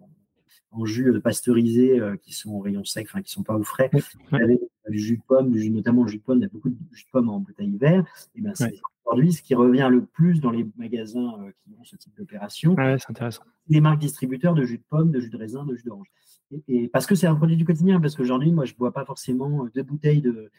en, 0.71 0.85
jus 0.85 1.19
pasteurisés 1.23 1.99
qui 2.21 2.35
sont 2.35 2.51
au 2.51 2.61
rayon 2.61 2.85
sec, 2.85 3.07
enfin, 3.09 3.23
qui 3.23 3.31
ne 3.31 3.37
sont 3.37 3.43
pas 3.43 3.57
au 3.57 3.63
frais. 3.63 3.91
Avec 4.33 4.61
du 4.91 4.99
jus 4.99 5.17
de 5.17 5.23
pomme, 5.23 5.51
du 5.51 5.63
jus, 5.63 5.71
notamment 5.71 6.03
le 6.03 6.09
jus 6.09 6.19
de 6.19 6.23
pomme, 6.23 6.41
il 6.41 6.43
y 6.43 6.45
a 6.45 6.51
beaucoup 6.51 6.69
de 6.69 6.77
jus 6.93 7.05
de 7.05 7.11
pomme 7.11 7.31
en 7.31 7.41
bouteille 7.41 7.75
vert. 7.79 8.05
Et 8.35 8.43
ben, 8.43 8.55
c'est 8.55 8.75
aujourd'hui 9.07 9.33
ce 9.33 9.41
qui 9.41 9.55
revient 9.55 9.89
le 9.91 10.05
plus 10.05 10.43
dans 10.43 10.51
les 10.51 10.67
magasins 10.77 11.33
qui 11.65 11.71
ont 11.81 11.85
ce 11.85 11.97
type 11.97 12.15
d'opération. 12.19 12.75
Ah 12.77 12.99
c'est 12.99 13.11
intéressant 13.11 13.45
des 13.69 13.81
marques 13.81 13.99
distributeurs 13.99 14.55
de 14.55 14.65
jus 14.65 14.79
de 14.79 14.85
pomme, 14.89 15.11
de 15.11 15.21
jus 15.21 15.31
de 15.31 15.37
raisin, 15.37 15.65
de 15.65 15.75
jus 15.75 15.85
d'orange. 15.85 16.11
Et, 16.69 16.89
parce 16.89 17.07
que 17.07 17.15
c'est 17.15 17.27
un 17.27 17.35
produit 17.35 17.57
du 17.57 17.65
quotidien, 17.65 18.01
parce 18.01 18.15
qu'aujourd'hui, 18.15 18.53
moi, 18.53 18.65
je 18.65 18.73
ne 18.73 18.79
bois 18.79 18.93
pas 18.93 19.05
forcément 19.05 19.67
deux 19.75 19.83
bouteilles 19.83 20.23
de, 20.23 20.51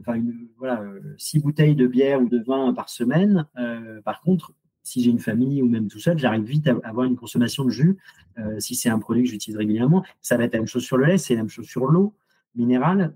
enfin, 0.00 0.20
voilà, 0.58 0.82
euh, 0.82 1.00
six 1.18 1.38
bouteilles 1.38 1.76
de 1.76 1.86
bière 1.86 2.20
ou 2.20 2.28
de 2.28 2.42
vin 2.42 2.72
par 2.74 2.88
semaine. 2.88 3.46
Euh, 3.58 4.00
par 4.02 4.20
contre, 4.20 4.52
si 4.82 5.02
j'ai 5.02 5.10
une 5.10 5.20
famille 5.20 5.62
ou 5.62 5.68
même 5.68 5.88
tout 5.88 6.00
seul, 6.00 6.18
j'arrive 6.18 6.44
vite 6.44 6.66
à 6.66 6.76
avoir 6.82 7.06
une 7.06 7.16
consommation 7.16 7.64
de 7.64 7.70
jus. 7.70 7.96
Euh, 8.38 8.58
si 8.58 8.74
c'est 8.74 8.88
un 8.88 8.98
produit 8.98 9.24
que 9.24 9.30
j'utilise 9.30 9.56
régulièrement, 9.56 10.04
ça 10.20 10.36
va 10.36 10.44
être 10.44 10.52
la 10.52 10.60
même 10.60 10.68
chose 10.68 10.84
sur 10.84 10.96
le 10.96 11.06
lait, 11.06 11.18
c'est 11.18 11.34
la 11.34 11.42
même 11.42 11.48
chose 11.48 11.66
sur 11.66 11.86
l'eau 11.86 12.14
minérale. 12.54 13.12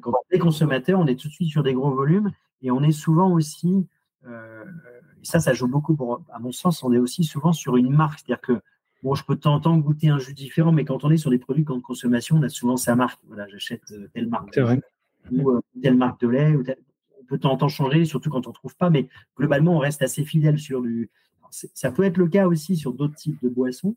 quand 0.00 0.12
on 0.12 0.34
est 0.34 0.38
consommateur, 0.38 0.98
on 0.98 1.06
est 1.06 1.14
tout 1.14 1.28
de 1.28 1.32
suite 1.34 1.50
sur 1.50 1.62
des 1.62 1.74
gros 1.74 1.94
volumes 1.94 2.32
et 2.62 2.70
on 2.70 2.82
est 2.82 2.92
souvent 2.92 3.30
aussi, 3.30 3.86
et 4.24 5.24
ça, 5.24 5.38
ça 5.38 5.52
joue 5.52 5.68
beaucoup 5.68 5.94
pour, 5.94 6.22
à 6.32 6.38
mon 6.38 6.50
sens, 6.50 6.82
on 6.82 6.90
est 6.94 6.98
aussi 6.98 7.24
souvent 7.24 7.52
sur 7.52 7.76
une 7.76 7.90
marque, 7.90 8.20
c'est-à-dire 8.20 8.40
que 8.40 8.62
Bon, 9.02 9.14
je 9.14 9.24
peux 9.24 9.34
de 9.34 9.40
temps 9.40 9.54
en 9.54 9.60
temps 9.60 9.78
goûter 9.78 10.08
un 10.08 10.18
jus 10.18 10.34
différent, 10.34 10.72
mais 10.72 10.84
quand 10.84 11.04
on 11.04 11.10
est 11.10 11.16
sur 11.16 11.30
des 11.30 11.38
produits 11.38 11.64
de 11.64 11.80
consommation, 11.80 12.36
on 12.36 12.42
a 12.42 12.48
souvent 12.48 12.76
sa 12.76 12.94
marque. 12.94 13.20
Voilà, 13.26 13.48
j'achète 13.48 13.82
euh, 13.92 14.08
telle 14.12 14.28
marque 14.28 14.54
de 14.54 14.60
vrai. 14.60 14.80
ou 15.32 15.50
euh, 15.50 15.60
telle 15.82 15.96
marque 15.96 16.20
de 16.20 16.28
lait. 16.28 16.54
Ou 16.54 16.64
On 17.20 17.24
peut 17.24 17.36
de 17.36 17.42
temps 17.42 17.52
en 17.52 17.56
temps 17.56 17.68
changer, 17.68 18.04
surtout 18.04 18.30
quand 18.30 18.46
on 18.46 18.50
ne 18.50 18.54
trouve 18.54 18.76
pas, 18.76 18.90
mais 18.90 19.08
globalement, 19.36 19.76
on 19.76 19.78
reste 19.78 20.02
assez 20.02 20.24
fidèle 20.24 20.58
sur 20.58 20.82
du. 20.82 21.10
ça 21.50 21.90
peut 21.90 22.04
être 22.04 22.18
le 22.18 22.28
cas 22.28 22.46
aussi 22.46 22.76
sur 22.76 22.92
d'autres 22.92 23.16
types 23.16 23.42
de 23.42 23.48
boissons 23.48 23.96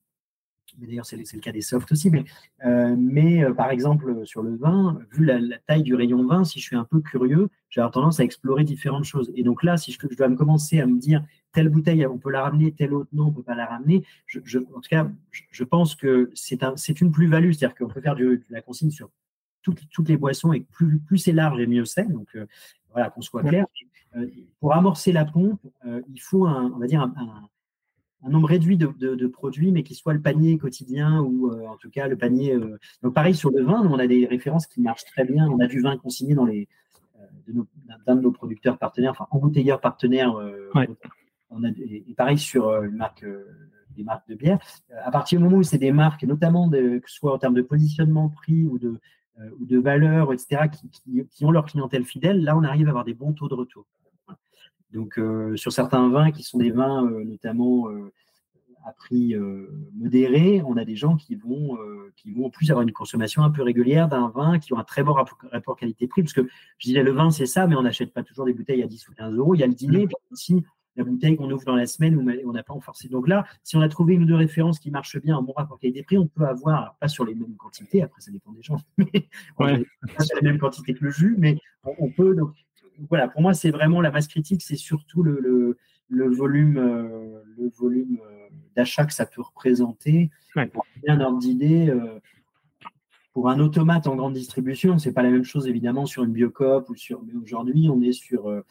mais 0.77 0.87
d'ailleurs 0.87 1.05
c'est 1.05 1.17
le 1.17 1.39
cas 1.39 1.51
des 1.51 1.61
softs 1.61 1.91
aussi, 1.91 2.09
mais, 2.09 2.23
euh, 2.65 2.95
mais 2.97 3.43
euh, 3.43 3.53
par 3.53 3.71
exemple 3.71 4.25
sur 4.25 4.41
le 4.41 4.55
vin, 4.55 4.99
vu 5.11 5.25
la, 5.25 5.39
taille 5.67 5.83
du 5.83 5.95
rayon 5.95 6.25
vin, 6.25 6.43
si 6.43 6.59
je 6.59 6.65
suis 6.65 6.75
un 6.75 6.83
peu 6.83 7.01
curieux, 7.01 7.49
j'ai 7.69 7.85
tendance 7.91 8.19
à 8.19 8.23
explorer 8.23 8.63
différentes 8.63 9.03
choses. 9.03 9.31
Et 9.35 9.43
donc 9.43 9.63
là, 9.63 9.77
si 9.77 9.91
je, 9.91 10.15
dois 10.15 10.27
me 10.27 10.35
commencer 10.35 10.79
à 10.79 10.85
me 10.85 10.99
dire 10.99 11.23
telle 11.51 11.69
bouteille, 11.69 12.05
on 12.05 12.17
peut 12.17 12.31
la 12.31 12.43
ramener, 12.43 12.71
telle 12.71 12.93
autre 12.93 13.09
non, 13.13 13.25
on 13.25 13.29
ne 13.29 13.35
peut 13.35 13.43
pas 13.43 13.55
la 13.55 13.65
ramener, 13.65 14.03
je, 14.25 14.39
en 14.59 14.81
tout 14.81 14.89
cas, 14.89 15.09
je, 15.31 15.63
pense 15.63 15.95
que 15.95 16.31
c'est 16.33 16.63
un, 16.63 16.75
une 16.75 17.11
plus-value, 17.11 17.51
c'est-à-dire 17.51 17.75
qu'on 17.75 17.87
peut 17.87 18.01
faire 18.01 18.15
de 18.15 18.41
la 18.49 18.61
consigne 18.61 18.91
sur 18.91 19.09
toutes, 19.61 19.87
toutes, 19.89 20.09
les 20.09 20.17
boissons 20.17 20.53
et 20.53 20.61
plus, 20.61 20.99
plus 20.99 21.17
c'est 21.17 21.31
large 21.31 21.59
et 21.59 21.67
mieux 21.67 21.85
c'est. 21.85 22.11
Donc 22.11 22.27
euh, 22.35 22.45
voilà, 22.91 23.09
qu'on 23.09 23.21
soit 23.21 23.43
clair. 23.43 23.65
pour 24.59 24.73
amorcer 24.73 25.11
la 25.11 25.25
pompe, 25.25 25.61
il 25.85 26.21
faut 26.21 26.45
un, 26.45 26.71
on 26.75 26.79
va 26.79 26.87
dire 26.87 27.01
un 27.01 27.13
un 27.17 27.49
nombre 28.29 28.47
réduit 28.47 28.77
de, 28.77 29.27
produits, 29.27 29.71
mais 29.71 29.83
qui 29.83 29.95
soit 29.95 30.13
le 30.13 30.21
panier 30.21 30.57
quotidien 30.57 31.21
ou 31.21 31.51
euh, 31.51 31.67
en 31.67 31.77
tout 31.77 31.89
cas 31.89 32.07
le 32.07 32.17
panier. 32.17 32.53
Euh, 32.53 32.79
donc 33.01 33.13
pareil 33.13 33.35
sur 33.35 33.51
le 33.51 33.63
vin, 33.63 33.81
on 33.85 33.99
a 33.99 34.07
des 34.07 34.25
références 34.25 34.67
qui 34.67 34.81
marchent 34.81 35.05
très 35.05 35.25
bien. 35.25 35.47
On 35.49 35.59
a 35.59 35.67
du 35.67 35.81
vin 35.81 35.97
consigné 35.97 36.33
dans 36.35 36.45
les 36.45 36.67
euh, 37.19 37.63
d'un 38.05 38.15
de, 38.15 38.21
nos 38.21 38.31
producteurs 38.31 38.77
partenaires, 38.77 39.11
enfin 39.11 39.27
embouteilleurs 39.31 39.81
partenaires. 39.81 40.35
On 41.49 41.63
a 41.63 41.69
et 41.69 42.13
pareil 42.17 42.37
sur 42.39 42.73
une 42.83 42.95
marque, 42.95 43.25
des 43.95 44.03
marques 44.03 44.27
de 44.27 44.35
bière. 44.35 44.59
À 45.03 45.11
partir 45.11 45.37
du 45.37 45.43
moment 45.43 45.57
où 45.57 45.63
c'est 45.63 45.77
des 45.77 45.91
marques, 45.91 46.23
notamment 46.23 46.67
de, 46.67 46.97
que 46.97 47.09
ce 47.09 47.17
soit 47.17 47.33
en 47.33 47.37
termes 47.37 47.53
de 47.53 47.61
positionnement 47.61 48.29
prix 48.29 48.65
ou 48.65 48.79
de 48.79 48.99
ou 49.59 49.65
de 49.65 49.79
valeur, 49.79 50.31
etc., 50.31 50.69
qui, 50.71 51.25
qui, 51.29 51.45
ont 51.45 51.51
leur 51.51 51.65
clientèle 51.65 52.05
fidèle, 52.05 52.43
là 52.43 52.55
on 52.55 52.63
arrive 52.63 52.87
à 52.87 52.89
avoir 52.89 53.03
des 53.03 53.15
bons 53.15 53.33
taux 53.33 53.47
de 53.47 53.55
retour. 53.55 53.85
Donc, 54.93 55.17
euh, 55.17 55.57
sur 55.57 55.73
certains 55.73 56.07
vins 56.09 56.31
qui 56.31 56.43
sont 56.43 56.59
des 56.59 56.71
vins 56.71 57.05
euh, 57.05 57.23
notamment 57.23 57.89
euh, 57.89 58.11
à 58.85 58.93
prix 58.93 59.33
modéré, 59.95 60.61
on 60.65 60.75
a 60.75 60.83
des 60.83 60.97
gens 60.97 61.15
qui 61.15 61.35
vont, 61.35 61.77
qui 62.17 62.33
vont 62.33 62.47
en 62.47 62.49
plus 62.49 62.69
avoir 62.69 62.83
une 62.83 62.91
consommation 62.91 63.41
un 63.41 63.49
peu 63.49 63.63
régulière 63.63 64.09
d'un 64.09 64.27
vin 64.27 64.59
qui 64.59 64.73
ont 64.73 64.77
un 64.77 64.83
très 64.83 65.03
bon 65.03 65.13
rapport, 65.13 65.77
qualité-prix. 65.77 66.21
Parce 66.21 66.33
que 66.33 66.45
je 66.79 66.89
disais, 66.89 67.01
le 67.01 67.11
vin, 67.11 67.31
c'est 67.31 67.45
ça, 67.45 67.65
mais 67.65 67.77
on 67.77 67.83
n'achète 67.83 68.11
pas 68.11 68.23
toujours 68.23 68.43
des 68.43 68.51
bouteilles 68.51 68.83
à 68.83 68.87
10 68.87 69.07
ou 69.07 69.13
15 69.13 69.35
euros. 69.35 69.55
Il 69.55 69.61
y 69.61 69.63
a 69.63 69.67
le 69.67 69.73
dîner, 69.73 70.05
puis 70.05 70.17
aussi 70.31 70.65
la 70.95 71.03
bouteille 71.03 71.35
qu'on 71.35 71.49
ouvre 71.49 71.63
dans 71.65 71.75
la 71.75 71.87
semaine 71.87 72.15
où 72.15 72.49
on 72.49 72.51
n'a 72.51 72.63
pas 72.63 72.77
forcé. 72.79 73.07
Donc 73.07 73.27
là, 73.27 73.45
si 73.63 73.75
on 73.75 73.81
a 73.81 73.89
trouvé 73.89 74.15
une 74.15 74.23
ou 74.23 74.25
deux 74.25 74.35
références 74.35 74.79
qui 74.79 74.91
marchent 74.91 75.19
bien, 75.19 75.37
un 75.37 75.41
bon 75.41 75.53
rapport 75.53 75.79
qualité-prix, 75.79 76.17
on 76.17 76.27
peut 76.27 76.45
avoir, 76.45 76.95
pas 76.99 77.07
sur 77.07 77.25
les 77.25 77.35
mêmes 77.35 77.55
quantités, 77.55 78.01
après 78.01 78.21
ça 78.21 78.31
dépend 78.31 78.51
des 78.51 78.61
gens, 78.61 78.77
mais 78.97 79.27
pas 79.57 79.77
sur 80.23 80.35
les 80.41 80.47
mêmes 80.49 80.59
quantités 80.59 80.93
que 80.93 81.05
le 81.05 81.11
jus, 81.11 81.35
mais 81.37 81.57
on, 81.83 82.09
peut. 82.09 82.35
Donc, 82.35 82.53
voilà, 83.09 83.27
pour 83.27 83.41
moi, 83.41 83.53
c'est 83.53 83.71
vraiment 83.71 84.01
la 84.01 84.11
masse 84.11 84.27
critique, 84.27 84.61
c'est 84.61 84.75
surtout 84.75 85.23
le, 85.23 85.77
volume, 86.09 86.75
le 87.57 87.69
volume 87.69 88.19
euh, 88.21 88.25
euh, 88.25 88.49
d'achat 88.75 89.05
que 89.05 89.13
ça 89.13 89.25
peut 89.25 89.41
représenter. 89.41 90.29
Pour 90.71 90.85
bien 91.03 91.19
ordre 91.19 91.39
d'idée, 91.39 91.89
euh, 91.89 92.19
pour 93.33 93.49
un 93.49 93.59
automate 93.59 94.07
en 94.07 94.15
grande 94.15 94.33
distribution, 94.33 94.97
c'est 94.99 95.13
pas 95.13 95.23
la 95.23 95.31
même 95.31 95.43
chose 95.43 95.67
évidemment 95.67 96.05
sur 96.05 96.23
une 96.23 96.31
biocop 96.31 96.89
ou 96.89 96.95
sur. 96.95 97.23
Mais 97.23 97.33
aujourd'hui, 97.35 97.89
on 97.89 98.01
est 98.01 98.11
sur. 98.11 98.63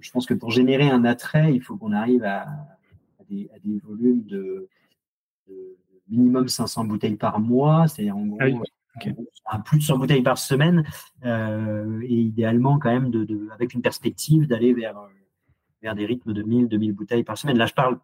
je 0.00 0.10
pense 0.10 0.26
que 0.26 0.34
pour 0.34 0.50
générer 0.50 0.90
un 0.90 1.04
attrait, 1.04 1.54
il 1.54 1.62
faut 1.62 1.76
qu'on 1.76 1.92
arrive 1.92 2.24
à, 2.24 2.46
des, 3.30 3.48
volumes 3.82 4.22
de, 4.24 4.68
minimum 6.08 6.48
500 6.48 6.84
bouteilles 6.84 7.16
par 7.16 7.40
mois, 7.40 7.88
c'est-à-dire 7.88 8.16
en 8.16 8.36
ah 8.38 8.48
gros 8.98 9.26
plus 9.64 9.78
de 9.78 9.82
100 9.82 9.98
bouteilles 9.98 10.22
par 10.22 10.38
semaine, 10.38 10.84
euh, 11.24 12.00
et 12.02 12.14
idéalement 12.14 12.78
quand 12.78 12.90
même 12.90 13.10
de, 13.10 13.48
avec 13.52 13.74
une 13.74 13.82
perspective 13.82 14.46
d'aller 14.46 14.72
vers, 14.72 14.98
euh, 14.98 15.08
vers 15.82 15.94
des 15.94 16.06
rythmes 16.06 16.32
de 16.32 16.42
1000, 16.42 16.68
2000 16.68 16.92
bouteilles 16.92 17.24
par 17.24 17.38
semaine. 17.38 17.58
Là, 17.58 17.66
je 17.66 17.74
parle 17.74 17.98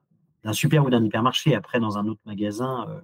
d'un 0.45 0.53
super 0.53 0.85
ou 0.85 0.91
d'un 0.91 1.05
hypermarché. 1.05 1.55
Après, 1.55 1.81
dans 1.81 1.99
un 1.99 2.07
autre 2.07 2.21
magasin. 2.27 2.87
Euh, 2.89 3.01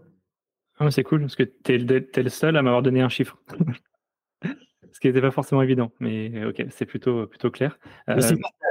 ah, 0.78 0.90
c'est 0.90 1.04
cool, 1.04 1.20
parce 1.20 1.36
que 1.36 1.42
tu 1.42 1.74
es, 1.74 2.22
le 2.22 2.28
seul 2.28 2.56
à 2.56 2.62
m'avoir 2.62 2.82
donné 2.82 3.00
un 3.00 3.08
chiffre. 3.08 3.38
Ce 4.92 5.00
qui 5.00 5.08
n'était 5.08 5.20
pas 5.20 5.32
forcément 5.32 5.60
évident, 5.62 5.90
mais 5.98 6.44
ok, 6.44 6.66
c'est 6.70 6.86
plutôt, 6.86 7.26
plutôt 7.26 7.50
clair. 7.50 7.78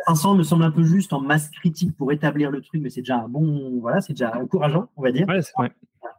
500 0.06 0.36
me 0.36 0.43
semble 0.43 0.63
un 0.63 0.71
peu 0.71 0.84
juste 0.84 1.12
en 1.12 1.19
masse 1.19 1.49
critique 1.49 1.95
pour 1.97 2.13
établir 2.13 2.49
le 2.49 2.62
truc, 2.62 2.82
mais 2.82 2.89
c'est 2.89 3.02
déjà 3.02 3.17
un 3.17 3.28
bon, 3.28 3.80
voilà, 3.82 3.99
c'est 3.99 4.13
déjà 4.13 4.38
encourageant, 4.38 4.89
on 4.95 5.02
va 5.02 5.12
dire. 5.12 5.28
Ouais. 5.28 5.71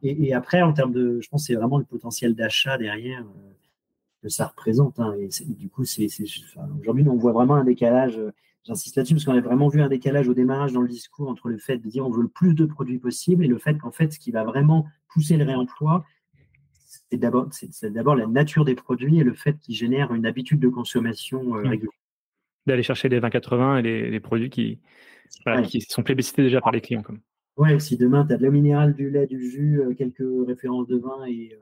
Et, 0.03 0.35
après, 0.35 0.63
en 0.63 0.73
termes 0.73 0.93
de, 0.93 1.21
je 1.21 1.29
pense, 1.29 1.47
c'est 1.47 1.55
vraiment 1.55 1.79
le 1.79 1.85
potentiel 1.85 2.35
d'achat 2.35 2.77
derrière 2.77 3.21
euh, 3.21 3.53
que 4.23 4.29
ça 4.29 4.47
représente. 4.47 5.01
Hein. 5.01 5.15
et 5.19 5.29
du 5.55 5.69
coup, 5.69 5.85
c'est, 5.85 6.09
aujourd'hui, 6.81 7.07
on 7.09 7.17
voit 7.17 7.33
vraiment 7.33 7.55
un 7.55 7.65
décalage. 7.65 8.19
Euh, 8.19 8.33
j'insiste 8.65 8.97
là-dessus 8.97 9.15
parce 9.15 9.25
qu'on 9.25 9.37
a 9.37 9.41
vraiment 9.41 9.69
vu 9.69 9.83
un 9.83 9.89
décalage 9.89 10.29
au 10.29 10.35
démarrage 10.35 10.73
dans 10.73 10.81
le 10.81 10.89
discours 10.89 11.29
entre 11.29 11.49
le 11.49 11.59
fait 11.59 11.79
de 11.79 11.89
dire 11.89 12.07
on 12.07 12.11
veut 12.11 12.23
le 12.23 12.29
plus 12.29 12.55
de 12.55 12.65
produits 12.65 12.99
possible 12.99 13.45
et 13.45 13.49
le 13.49 13.59
fait 13.59 13.77
qu'en 13.79 13.93
fait, 13.93 14.13
ce 14.13 14.19
qui 14.19 14.31
va 14.31 14.45
vraiment 14.45 14.87
pousser 15.09 15.37
le 15.37 15.45
réemploi, 15.45 16.05
c'est 17.11 17.19
d'abord, 17.19 17.49
c'est, 17.51 17.93
d'abord 17.93 18.17
la 18.17 18.27
nature 18.27 18.65
des 18.65 18.75
produits 18.75 19.19
et 19.19 19.25
le 19.25 19.35
fait 19.35 19.59
qu'ils 19.59 19.75
génèrent 19.75 20.13
une 20.15 20.27
habitude 20.27 20.61
de 20.61 20.69
consommation 20.69 21.57
euh, 21.57 21.69
régulière. 21.69 21.91
D'aller 22.67 22.83
chercher 22.83 23.11
les 23.11 23.21
20-80 23.21 23.81
et 23.81 24.11
les, 24.11 24.21
produits 24.21 24.49
qui, 24.49 24.81
qui 25.69 25.81
sont 25.83 26.03
plébiscités 26.03 26.43
déjà 26.43 26.63
par 26.63 26.73
les 26.73 26.81
clients. 26.81 27.03
Comme. 27.03 27.21
Ouais, 27.57 27.79
si 27.79 27.97
demain 27.97 28.27
tu 28.27 28.33
as 28.33 28.37
de 28.37 28.45
l'eau 28.45 28.51
minérale, 28.51 28.95
du 28.95 29.11
lait, 29.11 29.27
du 29.27 29.49
jus, 29.49 29.81
euh, 29.81 29.95
quelques 29.95 30.25
références 30.47 30.89
de 30.89 30.97
vin 30.97 31.25
et 31.27 31.57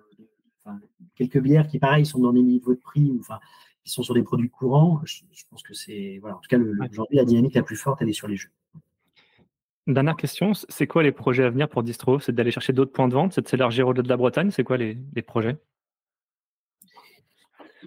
euh, 0.67 0.73
quelques 1.15 1.39
bières 1.39 1.67
qui, 1.67 1.79
pareil, 1.79 2.07
sont 2.07 2.21
dans 2.21 2.33
des 2.33 2.43
niveaux 2.43 2.75
de 2.75 2.81
prix. 2.81 3.15
Enfin, 3.21 3.39
qui 3.85 3.91
sont 3.91 4.03
sur 4.03 4.15
des 4.15 4.23
produits 4.23 4.51
courants, 4.51 5.01
je, 5.05 5.23
pense 5.51 5.63
que 5.63 5.75
c'est 5.75 6.19
voilà. 6.21 6.37
En 6.37 6.41
tout 6.41 6.49
cas, 6.49 6.59
aujourd'hui, 6.59 7.17
la 7.17 7.25
dynamique 7.25 7.55
la 7.55 7.63
plus 7.63 7.77
forte, 7.77 8.01
elle 8.01 8.09
est 8.09 8.13
sur 8.13 8.29
les 8.29 8.37
jeux. 8.37 8.51
Dernière 9.89 10.17
question, 10.17 10.53
c'est 10.55 10.87
quoi 10.87 11.03
les 11.03 11.11
projets 11.11 11.43
à 11.43 11.51
venir 11.51 11.69
pour 11.69 11.83
Distro? 11.83 12.21
C'est 12.21 12.33
d'aller 12.33 12.53
chercher 12.53 12.73
d'autres 12.73 12.93
points 12.93 13.09
de 13.09 13.15
vente, 13.15 13.33
c'est 13.33 13.43
de 13.43 13.49
s'élargir 13.49 13.89
au-delà 13.89 14.05
de 14.05 14.09
la 14.09 14.17
Bretagne? 14.17 14.53
C'est 14.53 14.63
quoi 14.63 14.77
les, 14.77 14.97
projets? 15.27 15.57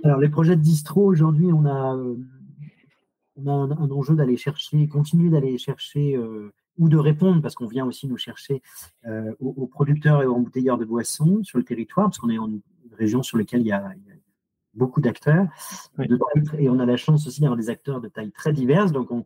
Alors, 0.04 0.20
les 0.20 0.28
projets 0.28 0.58
de 0.58 0.62
Distro, 0.62 1.06
aujourd'hui, 1.06 1.48
on 1.54 1.66
a, 1.66 1.96
euh, 1.96 2.18
on 3.38 3.48
a 3.48 3.52
un, 3.52 3.92
enjeu 3.92 4.16
d'aller 4.16 4.36
chercher, 4.36 4.90
continuer 4.90 5.30
d'aller 5.30 5.58
chercher 5.58 6.18
euh, 6.18 6.54
ou 6.78 6.90
de 6.90 6.98
répondre, 6.98 7.42
parce 7.42 7.56
qu'on 7.56 7.68
vient 7.68 7.86
aussi 7.86 8.08
nous 8.08 8.18
chercher 8.18 8.62
euh, 9.06 9.34
aux, 9.40 9.68
producteurs 9.68 10.22
et 10.22 10.26
aux 10.26 10.36
embouteilleurs 10.36 10.78
de 10.78 10.86
boissons 10.86 11.44
sur 11.44 11.58
le 11.58 11.64
territoire, 11.64 12.08
parce 12.08 12.18
qu'on 12.18 12.30
est 12.30 12.38
en 12.38 12.48
une 12.48 12.62
région 12.98 13.24
sur 13.24 13.38
laquelle 13.38 13.62
il 13.62 13.68
y 13.68 13.72
a, 13.72 13.92
beaucoup 14.74 15.00
d'acteurs. 15.00 15.48
Et 16.60 16.68
on 16.68 16.80
a 16.80 16.86
la 16.86 16.98
chance 16.98 17.26
aussi 17.28 17.40
d'avoir 17.40 17.58
des 17.58 17.70
acteurs 17.70 18.02
de 18.02 18.10
taille 18.10 18.34
très 18.34 18.52
diverses. 18.52 18.92
Donc, 18.92 19.10
on, 19.10 19.26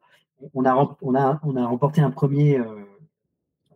on 0.53 0.63
a, 0.63 0.95
on 1.01 1.15
a, 1.15 1.39
on 1.41 1.55
a 1.55 1.65
remporté 1.65 2.01
un 2.01 2.11
premier, 2.11 2.59
euh, 2.59 2.83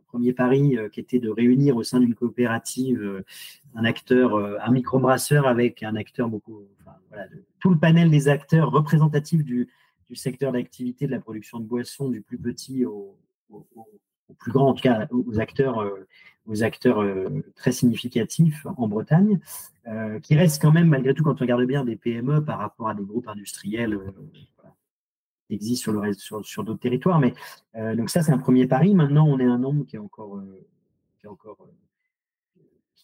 premier 0.05 0.33
pari 0.33 0.77
euh, 0.77 0.88
qui 0.89 0.99
était 0.99 1.17
de 1.17 1.31
réunir 1.31 1.75
au 1.75 1.81
sein 1.81 1.99
d'une 1.99 2.13
coopérative 2.13 3.23
un 3.73 3.86
acteur, 3.86 4.36
un 4.38 4.71
microbrasseur 4.71 5.47
avec 5.47 5.81
un 5.81 5.95
acteur 5.95 6.29
beaucoup, 6.29 6.62
enfin, 6.81 6.95
voilà, 7.09 7.25
tout 7.59 7.71
le 7.71 7.79
panel 7.79 8.12
des 8.12 8.27
acteurs 8.27 8.69
représentatifs 8.69 9.43
du, 9.43 9.67
du 10.07 10.15
secteur 10.15 10.51
d'activité 10.51 11.07
de 11.07 11.12
la 11.12 11.19
production 11.19 11.59
de 11.59 11.65
boissons, 11.65 12.09
du 12.09 12.21
plus 12.21 12.38
petit 12.38 12.86
au, 12.86 13.17
au, 13.54 13.88
au 14.30 14.34
plus 14.34 14.52
grand, 14.52 14.70
en 14.70 14.74
tout 14.74 14.84
cas 14.84 15.08
aux 15.12 15.39
acteurs, 15.39 15.86
aux 16.46 16.63
acteurs 16.63 17.04
très 17.56 17.72
significatifs 17.72 18.66
en 18.78 18.88
Bretagne, 18.88 19.39
qui 20.22 20.36
restent 20.36 20.62
quand 20.62 20.72
même, 20.72 20.88
malgré 20.88 21.13
tout, 21.13 21.24
quand 21.24 21.36
on 21.36 21.46
regarde 21.46 21.63
bien, 21.66 21.84
des 21.84 21.96
PME 21.96 22.44
par 22.44 22.60
rapport 22.60 22.89
à 22.89 22.96
des 22.96 23.04
groupes 23.04 23.28
industriels 23.28 24.00
existe 25.54 25.84
sur, 25.84 25.94
le, 25.94 26.13
sur, 26.13 26.46
sur 26.46 26.63
d'autres 26.63 26.80
territoires. 26.80 27.20
Mais 27.20 27.34
euh, 27.76 27.96
donc 27.96 28.10
ça, 28.10 28.22
c'est 28.22 28.32
un 28.32 28.38
premier 28.38 28.68
pari. 28.68 28.94
Maintenant, 28.94 29.28
on 29.28 29.39
est 29.39 29.46
un 29.46 29.58
nombre 29.58 29.86
qui 29.86 29.96
est 29.96 30.00
encore, 30.00 30.38
euh, 30.38 30.66
qui 31.20 31.26
est 31.26 31.30
encore 31.30 31.58
euh, 31.62 31.72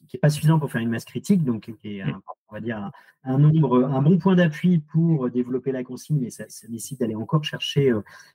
qui 0.08 0.16
n'est 0.16 0.20
pas 0.20 0.30
suffisant 0.30 0.60
pour 0.60 0.72
faire 0.72 0.82
une 0.82 0.90
masse 0.90 1.06
critique, 1.06 1.44
donc 1.44 1.72
qui 1.82 1.98
est 1.98 2.02
un, 2.02 2.22
on 2.50 2.54
va 2.54 2.62
dire 2.62 2.92
un, 3.24 3.38
nombre, 3.38 3.84
un 3.84 4.02
bon 4.02 4.18
point 4.18 4.36
d'appui 4.36 4.80
pour 4.80 5.30
développer 5.30 5.72
la 5.72 5.84
consigne, 5.84 6.20
mais 6.20 6.30
ça, 6.30 6.46
nécessite 6.70 7.00
d'aller 7.00 7.16
encore 7.16 7.44
chercher 7.44 7.94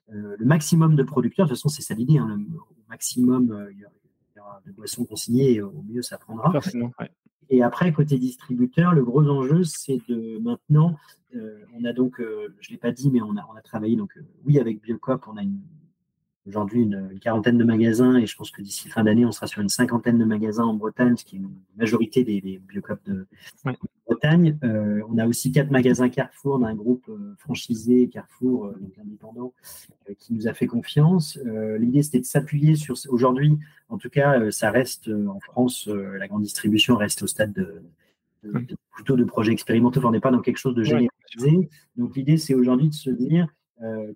le 0.08 0.44
maximum 0.44 0.94
de 0.94 1.02
producteurs. 1.02 1.46
De 1.46 1.50
toute 1.50 1.58
façon, 1.58 1.68
c'est 1.68 1.82
ça 1.82 1.94
l'idée. 1.94 2.18
Hein, 2.18 2.38
le, 2.38 2.58
au 2.58 2.88
maximum, 2.88 3.68
il 3.72 3.80
y, 3.80 4.40
aura, 4.40 4.60
de 4.66 4.72
boissons 4.72 5.04
consignées, 5.04 5.54
et 5.54 5.62
au 5.62 5.82
mieux 5.88 6.02
ça 6.02 6.18
prendra. 6.18 6.52
Et 7.50 7.62
après, 7.62 7.92
côté 7.92 8.18
distributeur, 8.18 8.94
le 8.94 9.04
gros 9.04 9.26
enjeu, 9.28 9.64
c'est 9.64 10.00
de 10.08 10.38
maintenant, 10.38 10.96
euh, 11.34 11.64
on 11.74 11.84
a 11.84 11.92
donc, 11.92 12.20
euh, 12.20 12.54
je 12.60 12.70
ne 12.70 12.74
l'ai 12.74 12.78
pas 12.78 12.92
dit, 12.92 13.10
mais 13.10 13.20
on 13.20 13.36
a, 13.36 13.46
on 13.52 13.56
a 13.56 13.62
travaillé, 13.62 13.96
donc 13.96 14.16
euh, 14.16 14.22
oui, 14.44 14.58
avec 14.58 14.80
Biocop, 14.80 15.26
on 15.26 15.36
a 15.36 15.42
aujourd'hui 16.46 16.82
une, 16.82 17.18
quarantaine 17.20 17.58
de 17.58 17.64
magasins 17.64 18.16
et 18.16 18.26
je 18.26 18.36
pense 18.36 18.50
que 18.50 18.62
d'ici 18.62 18.88
fin 18.88 19.04
d'année, 19.04 19.24
on 19.24 19.32
sera 19.32 19.46
sur 19.46 19.62
une 19.62 19.68
cinquantaine 19.68 20.18
de 20.18 20.24
magasins 20.24 20.64
en 20.64 20.74
Bretagne, 20.74 21.16
ce 21.16 21.24
qui 21.24 21.36
est 21.36 21.38
une 21.38 21.50
majorité 21.76 22.24
des, 22.24 22.40
des 22.40 22.58
Biocop 22.58 23.00
de, 23.06 23.26
Bretagne. 24.06 24.58
on 24.62 25.16
a 25.16 25.26
aussi 25.26 25.50
quatre 25.50 25.70
magasins 25.70 26.10
Carrefour 26.10 26.58
d'un 26.58 26.74
groupe 26.74 27.10
franchisé 27.38 28.08
Carrefour, 28.08 28.72
donc 28.78 28.92
indépendant, 29.00 29.54
qui 30.18 30.34
nous 30.34 30.46
a 30.46 30.52
fait 30.52 30.66
confiance. 30.66 31.38
L'idée, 31.78 32.02
c'était 32.02 32.20
de 32.20 32.26
s'appuyer 32.26 32.76
sur, 32.76 32.96
aujourd'hui, 33.08 33.58
en 33.88 33.96
tout 33.96 34.10
cas, 34.10 34.50
ça 34.50 34.70
reste 34.70 35.08
en 35.08 35.40
France, 35.40 35.88
la 35.88 36.28
grande 36.28 36.42
distribution 36.42 36.96
reste 36.96 37.22
au 37.22 37.26
stade 37.26 37.54
de 37.54 37.82
plutôt 38.92 39.16
de 39.16 39.24
projets 39.24 39.52
expérimentaux. 39.52 40.00
on 40.04 40.10
n'est 40.10 40.20
pas 40.20 40.30
dans 40.30 40.40
quelque 40.40 40.58
chose 40.58 40.74
de 40.74 40.84
généralisé. 40.84 41.68
Donc 41.96 42.16
l'idée, 42.16 42.36
c'est 42.36 42.54
aujourd'hui 42.54 42.88
de 42.88 42.94
se 42.94 43.10
dire, 43.10 43.44
euh, 43.44 43.63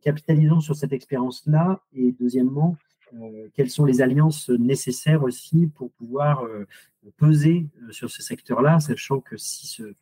capitalisons 0.03 0.61
sur 0.61 0.77
cette 0.77 0.93
expérience-là. 0.93 1.81
Et 1.93 2.13
deuxièmement, 2.13 2.77
euh, 3.15 3.49
quelles 3.55 3.71
sont 3.71 3.85
les 3.85 4.03
alliances 4.03 4.51
nécessaires 4.51 5.23
aussi 5.23 5.67
pour 5.67 5.91
pouvoir 5.93 6.45
euh, 6.45 6.67
peser 7.17 7.67
sur 7.91 8.11
ce 8.11 8.23
secteur-là, 8.23 8.81
sachant 8.81 9.21
que 9.21 9.37
si 9.37 9.67
ce, 9.67 9.95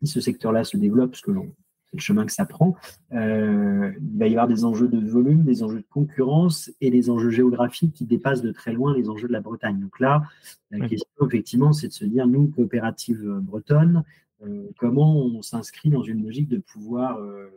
si 0.00 0.06
ce 0.06 0.20
secteur-là 0.20 0.64
se 0.64 0.76
développe, 0.76 1.16
ce 1.16 1.22
que 1.22 1.30
l'on 1.30 1.52
c'est 1.90 1.96
le 1.96 2.02
chemin 2.02 2.26
que 2.26 2.32
ça 2.32 2.44
prend. 2.44 2.76
Euh, 3.12 3.92
il 3.98 4.18
va 4.18 4.26
y 4.26 4.32
avoir 4.32 4.46
des 4.46 4.66
enjeux 4.66 4.88
de 4.88 4.98
volume, 5.08 5.44
des 5.44 5.62
enjeux 5.62 5.78
de 5.78 5.86
concurrence 5.88 6.70
et 6.82 6.90
des 6.90 7.08
enjeux 7.08 7.30
géographiques 7.30 7.94
qui 7.94 8.04
dépassent 8.04 8.42
de 8.42 8.52
très 8.52 8.74
loin 8.74 8.94
les 8.94 9.08
enjeux 9.08 9.26
de 9.26 9.32
la 9.32 9.40
Bretagne. 9.40 9.80
Donc 9.80 9.98
là, 9.98 10.22
la 10.70 10.86
question, 10.86 11.08
effectivement, 11.26 11.72
c'est 11.72 11.88
de 11.88 11.92
se 11.94 12.04
dire, 12.04 12.26
nous, 12.26 12.48
coopérative 12.48 13.38
bretonne, 13.40 14.04
euh, 14.44 14.68
comment 14.76 15.16
on 15.16 15.40
s'inscrit 15.40 15.88
dans 15.88 16.02
une 16.02 16.22
logique 16.22 16.48
de 16.48 16.58
pouvoir 16.58 17.18
euh, 17.20 17.48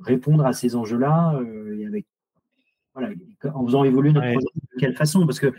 répondre 0.00 0.44
à 0.44 0.52
ces 0.52 0.76
enjeux-là 0.76 1.40
et 1.76 1.86
avec 1.86 2.06
voilà, 2.94 3.10
en 3.54 3.64
faisant 3.66 3.84
évoluer 3.84 4.12
notre 4.12 4.32
projet 4.32 4.46
de 4.54 4.78
quelle 4.78 4.94
façon? 4.94 5.26
Parce 5.26 5.40
que 5.40 5.52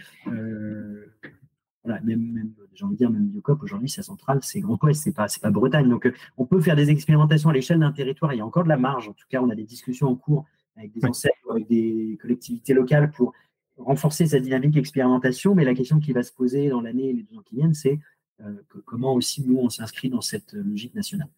voilà, 1.83 2.01
même, 2.01 2.51
j'ai 2.73 2.85
envie 2.85 2.95
de 2.95 2.97
dire, 2.97 3.09
même 3.09 3.27
Biocop, 3.27 3.63
aujourd'hui, 3.63 3.89
sa 3.89 4.03
centrale, 4.03 4.39
c'est 4.41 4.59
Grand 4.59 4.81
Ouest, 4.83 5.03
c'est 5.03 5.13
pas, 5.13 5.27
c'est 5.27 5.41
pas 5.41 5.49
Bretagne. 5.49 5.89
Donc, 5.89 6.05
euh, 6.05 6.13
on 6.37 6.45
peut 6.45 6.59
faire 6.59 6.75
des 6.75 6.89
expérimentations 6.89 7.49
à 7.49 7.53
l'échelle 7.53 7.79
d'un 7.79 7.91
territoire. 7.91 8.33
Il 8.33 8.37
y 8.37 8.41
a 8.41 8.45
encore 8.45 8.63
de 8.63 8.69
la 8.69 8.77
marge. 8.77 9.07
En 9.07 9.13
tout 9.13 9.25
cas, 9.29 9.41
on 9.41 9.49
a 9.49 9.55
des 9.55 9.63
discussions 9.63 10.07
en 10.07 10.15
cours 10.15 10.45
avec 10.75 10.91
des 10.93 11.05
enseignes, 11.05 11.31
avec 11.49 11.67
des 11.67 12.17
collectivités 12.21 12.73
locales 12.73 13.11
pour 13.11 13.33
renforcer 13.77 14.27
cette 14.27 14.43
dynamique 14.43 14.71
d'expérimentation. 14.71 15.55
Mais 15.55 15.63
la 15.63 15.73
question 15.73 15.99
qui 15.99 16.11
va 16.11 16.21
se 16.21 16.33
poser 16.33 16.69
dans 16.69 16.81
l'année 16.81 17.09
et 17.09 17.13
les 17.13 17.23
deux 17.23 17.37
ans 17.37 17.43
qui 17.43 17.55
viennent, 17.55 17.73
c'est 17.73 17.99
euh, 18.41 18.53
comment 18.85 19.13
aussi 19.13 19.45
nous, 19.45 19.57
on 19.57 19.69
s'inscrit 19.69 20.09
dans 20.09 20.21
cette 20.21 20.53
logique 20.53 20.95
nationale. 20.95 21.29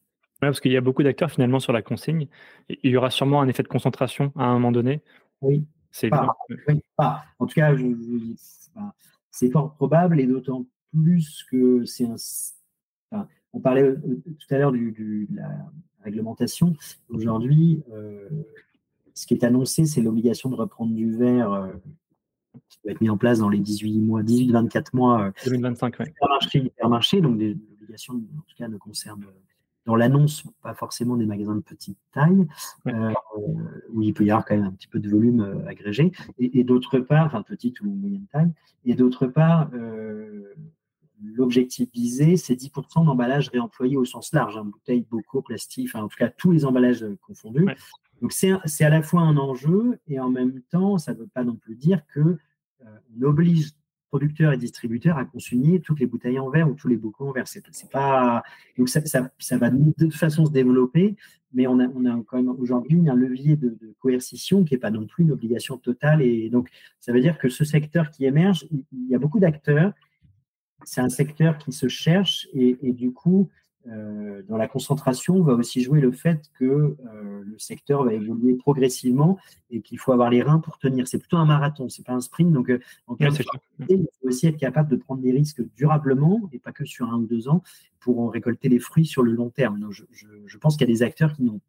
Oui, 0.41 0.47
parce 0.47 0.59
qu'il 0.59 0.71
y 0.71 0.77
a 0.77 0.81
beaucoup 0.81 1.03
d'acteurs 1.03 1.29
finalement 1.29 1.59
sur 1.59 1.71
la 1.71 1.81
consigne. 1.81 2.27
Il 2.69 2.91
y 2.91 2.97
aura 2.97 3.11
sûrement 3.11 3.41
un 3.41 3.47
effet 3.47 3.61
de 3.63 3.67
concentration 3.67 4.31
à 4.35 4.45
un 4.45 4.53
moment 4.53 4.71
donné. 4.71 5.01
Oui. 5.41 5.63
C'est 5.91 6.09
pas, 6.09 6.35
pas. 6.95 7.25
En 7.37 7.45
tout 7.45 7.55
cas, 7.55 7.75
je, 7.75 7.85
c'est 9.29 9.51
fort 9.51 9.75
probable 9.75 10.19
et 10.19 10.25
d'autant 10.25 10.65
plus 10.93 11.43
que 11.49 11.85
c'est 11.85 12.05
un. 12.05 13.27
on 13.53 13.59
parlait 13.59 13.83
euh, 13.83 14.23
tout 14.25 14.53
à 14.53 14.57
l'heure 14.57 14.71
du, 14.71 14.91
de 14.91 15.35
la 15.35 15.49
réglementation. 16.03 16.73
Aujourd'hui, 17.09 17.83
euh, 17.91 18.29
ce 19.13 19.27
qui 19.27 19.33
est 19.33 19.43
annoncé, 19.43 19.85
c'est 19.85 20.01
l'obligation 20.01 20.49
de 20.49 20.55
reprendre 20.55 20.93
du 20.93 21.15
verre 21.15 21.51
euh, 21.51 21.73
qui 22.69 22.79
va 22.85 22.91
être 22.91 23.01
mis 23.01 23.09
en 23.09 23.17
place 23.17 23.39
dans 23.39 23.49
les 23.49 23.59
18 23.59 23.99
mois, 23.99 24.23
18-24 24.23 24.87
mois. 24.93 25.31
2025, 25.45 25.95
oui. 25.99 26.05
Hypermarché, 26.53 27.21
donc 27.21 27.39
l'obligation, 27.39 28.15
en 28.15 28.41
tout 28.47 28.55
cas, 28.57 28.69
ne 28.69 28.77
concerne 28.77 29.25
dans 29.85 29.95
l'annonce, 29.95 30.43
pas 30.61 30.73
forcément 30.73 31.17
des 31.17 31.25
magasins 31.25 31.55
de 31.55 31.61
petite 31.61 31.97
taille, 32.13 32.47
euh, 32.87 33.13
où 33.89 34.01
il 34.01 34.13
peut 34.13 34.23
y 34.23 34.31
avoir 34.31 34.45
quand 34.45 34.55
même 34.55 34.65
un 34.65 34.71
petit 34.71 34.87
peu 34.87 34.99
de 34.99 35.09
volume 35.09 35.41
euh, 35.41 35.67
agrégé, 35.67 36.11
et, 36.37 36.63
d'autre 36.63 36.99
part, 36.99 37.25
enfin 37.25 37.41
petite 37.41 37.81
ou 37.81 37.85
moyenne 37.85 38.25
taille, 38.31 38.51
et 38.85 38.93
d'autre 38.93 39.27
part, 39.27 39.69
euh, 39.73 40.53
l'objectif 41.23 41.89
visé, 41.91 42.37
c'est 42.37 42.55
10% 42.55 43.05
d'emballage 43.05 43.49
réemployé 43.49 43.97
au 43.97 44.05
sens 44.05 44.33
large, 44.33 44.57
hein, 44.57 44.65
bouteilles, 44.65 45.05
bocaux, 45.09 45.41
plastique, 45.41 45.89
enfin 45.91 46.03
en 46.03 46.07
tout 46.07 46.17
cas 46.17 46.29
tous 46.29 46.51
les 46.51 46.65
emballages 46.65 47.05
confondus. 47.25 47.65
Donc 48.21 48.33
c'est 48.33 48.83
à 48.83 48.89
la 48.89 49.01
fois 49.01 49.21
un 49.21 49.37
enjeu, 49.37 49.99
et 50.07 50.19
en 50.19 50.29
même 50.29 50.61
temps, 50.69 50.99
ça 50.99 51.13
ne 51.13 51.19
veut 51.19 51.29
pas 51.33 51.43
non 51.43 51.55
plus 51.55 51.75
dire 51.75 52.01
que 52.13 52.37
on 52.83 53.23
oblige 53.23 53.71
producteurs 54.11 54.51
et 54.51 54.57
distributeurs 54.57 55.17
à 55.17 55.23
consigner 55.23 55.79
toutes 55.79 56.01
les 56.01 56.05
bouteilles 56.05 56.37
en 56.37 56.49
verre 56.49 56.69
ou 56.69 56.73
tous 56.73 56.89
les 56.89 56.97
bocaux 56.97 57.29
en 57.29 57.31
verre. 57.31 57.47
C'est, 57.47 57.63
pas 57.89 58.43
donc 58.77 58.89
ça, 58.89 58.99
ça, 59.05 59.57
va 59.57 59.69
de 59.69 59.93
toute 59.97 60.13
façon 60.13 60.45
se 60.45 60.51
développer, 60.51 61.15
mais 61.53 61.65
on 61.65 61.79
a, 61.79 61.87
on 61.87 62.05
a 62.05 62.21
quand 62.27 62.35
même 62.35 62.49
aujourd'hui 62.49 63.07
un 63.09 63.15
levier 63.15 63.55
de, 63.55 63.77
coercition 63.99 64.65
qui 64.65 64.73
n'est 64.73 64.79
pas 64.79 64.91
non 64.91 65.07
plus 65.07 65.23
une 65.23 65.31
obligation 65.31 65.77
totale. 65.77 66.21
Et 66.21 66.49
donc 66.49 66.69
ça 66.99 67.13
veut 67.13 67.21
dire 67.21 67.37
que 67.37 67.47
ce 67.47 67.63
secteur 67.63 68.11
qui 68.11 68.25
émerge, 68.25 68.67
il 68.71 69.07
y 69.07 69.15
a 69.15 69.19
beaucoup 69.19 69.39
d'acteurs. 69.39 69.93
C'est 70.83 71.01
un 71.01 71.09
secteur 71.09 71.57
qui 71.57 71.71
se 71.71 71.87
cherche 71.87 72.49
et 72.53 72.75
du 72.91 73.13
coup, 73.13 73.49
euh, 73.87 74.43
dans 74.47 74.57
la 74.57 74.67
concentration 74.67 75.41
va 75.41 75.53
aussi 75.53 75.81
jouer 75.81 76.01
le 76.01 76.11
fait 76.11 76.51
que 76.59 76.65
euh, 76.65 77.41
le 77.43 77.57
secteur 77.57 78.03
va 78.03 78.13
évoluer 78.13 78.53
progressivement 78.53 79.39
et 79.71 79.81
qu'il 79.81 79.97
faut 79.97 80.11
avoir 80.11 80.29
les 80.29 80.43
reins 80.43 80.59
pour 80.59 80.77
tenir. 80.77 81.07
C'est 81.07 81.17
plutôt 81.17 81.37
un 81.37 81.45
marathon, 81.45 81.89
c'est 81.89 82.05
pas 82.05 82.13
un 82.13 82.21
sprint. 82.21 82.51
Donc, 82.51 82.69
euh, 82.69 82.79
en 83.07 83.15
il 83.19 84.07
faut 84.21 84.27
aussi 84.27 84.47
être 84.47 84.57
capable 84.57 84.89
de 84.89 84.97
prendre 84.97 85.21
des 85.21 85.31
risques 85.31 85.63
durablement 85.75 86.47
et 86.53 86.59
pas 86.59 86.71
que 86.71 86.85
sur 86.85 87.09
un 87.09 87.17
ou 87.17 87.25
deux 87.25 87.47
ans 87.47 87.63
pour 87.99 88.19
en 88.19 88.27
récolter 88.27 88.69
les 88.69 88.79
fruits 88.79 89.05
sur 89.05 89.23
le 89.23 89.31
long 89.31 89.49
terme. 89.49 89.79
Donc, 89.79 89.91
je, 89.91 90.03
je, 90.11 90.27
je 90.45 90.57
pense 90.57 90.77
qu'il 90.77 90.87
y 90.87 90.91
a 90.91 90.93
des 90.93 91.03
acteurs 91.03 91.33
qui 91.33 91.43
n'ont 91.43 91.61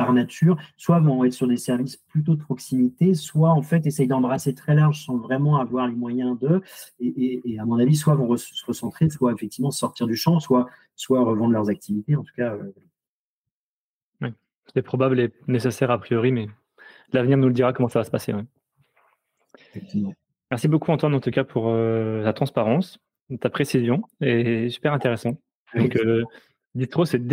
par 0.00 0.14
nature, 0.14 0.56
soit 0.78 0.98
vont 0.98 1.24
être 1.24 1.34
sur 1.34 1.46
des 1.46 1.58
services 1.58 1.98
plutôt 1.98 2.34
de 2.34 2.40
proximité, 2.40 3.12
soit 3.12 3.50
en 3.50 3.60
fait 3.60 3.86
essayent 3.86 4.06
d'embrasser 4.06 4.54
très 4.54 4.74
large 4.74 5.04
sans 5.04 5.18
vraiment 5.18 5.58
avoir 5.58 5.86
les 5.86 5.94
moyens 5.94 6.38
d'eux, 6.38 6.62
et, 7.00 7.58
à 7.58 7.66
mon 7.66 7.78
avis, 7.78 7.96
soit 7.96 8.14
vont 8.14 8.34
se 8.38 8.64
recentrer, 8.64 9.10
soit 9.10 9.30
effectivement 9.32 9.70
sortir 9.70 10.06
du 10.06 10.16
champ, 10.16 10.40
soit, 10.40 10.68
soit 10.96 11.20
revendre 11.20 11.52
leurs 11.52 11.68
activités. 11.68 12.16
En 12.16 12.22
tout 12.22 12.32
cas, 12.34 12.56
euh, 14.22 14.30
c'est 14.72 14.80
probable 14.80 15.20
et 15.20 15.30
nécessaire 15.48 15.90
a 15.90 15.98
priori, 15.98 16.32
mais 16.32 16.48
l'avenir 17.12 17.36
nous 17.36 17.48
le 17.48 17.52
dira 17.52 17.74
comment 17.74 17.88
ça 17.88 17.98
va 17.98 18.04
se 18.04 18.10
passer. 18.10 18.32
Merci 20.50 20.68
beaucoup 20.68 20.90
Antoine 20.90 21.14
en 21.14 21.20
tout 21.20 21.30
cas 21.30 21.44
pour 21.44 21.68
euh, 21.68 22.22
la 22.22 22.32
transparence, 22.32 22.98
ta 23.38 23.50
précision, 23.50 24.02
et 24.22 24.70
super 24.70 24.94
intéressant. 24.94 25.36
Donc, 25.74 25.94
euh, 25.96 26.24
Distro, 26.74 27.04
c'est 27.04 27.26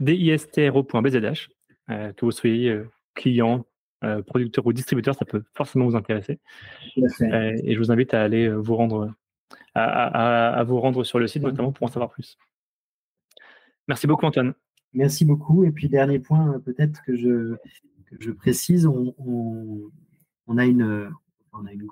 distro.bzh. 0.00 1.48
Euh, 1.90 2.12
que 2.12 2.24
vous 2.24 2.30
soyez 2.30 2.70
euh, 2.70 2.88
client, 3.14 3.66
euh, 4.04 4.22
producteur 4.22 4.66
ou 4.66 4.72
distributeur, 4.72 5.14
ça 5.14 5.24
peut 5.24 5.42
forcément 5.54 5.86
vous 5.86 5.96
intéresser. 5.96 6.38
et 6.96 7.74
je 7.74 7.78
vous 7.78 7.90
invite 7.90 8.14
à 8.14 8.22
aller 8.22 8.48
vous 8.48 8.76
rendre, 8.76 9.12
à, 9.74 10.62
vous 10.66 10.80
rendre 10.80 11.04
sur 11.04 11.18
le 11.18 11.26
site, 11.26 11.42
notamment 11.42 11.72
pour 11.72 11.86
en 11.86 11.90
savoir 11.90 12.10
plus. 12.10 12.38
Merci 13.88 14.06
beaucoup, 14.06 14.26
Antoine. 14.26 14.54
Merci 14.92 15.24
beaucoup. 15.24 15.64
Et 15.64 15.72
puis, 15.72 15.88
dernier 15.88 16.18
point, 16.18 16.60
peut-être 16.60 17.02
que 17.04 17.16
je, 17.16 17.56
je 18.20 18.30
précise, 18.30 18.86
on, 18.86 19.90
a 20.56 20.64
une, 20.64 21.10
on 21.52 21.66
a 21.66 21.72
une, 21.72 21.86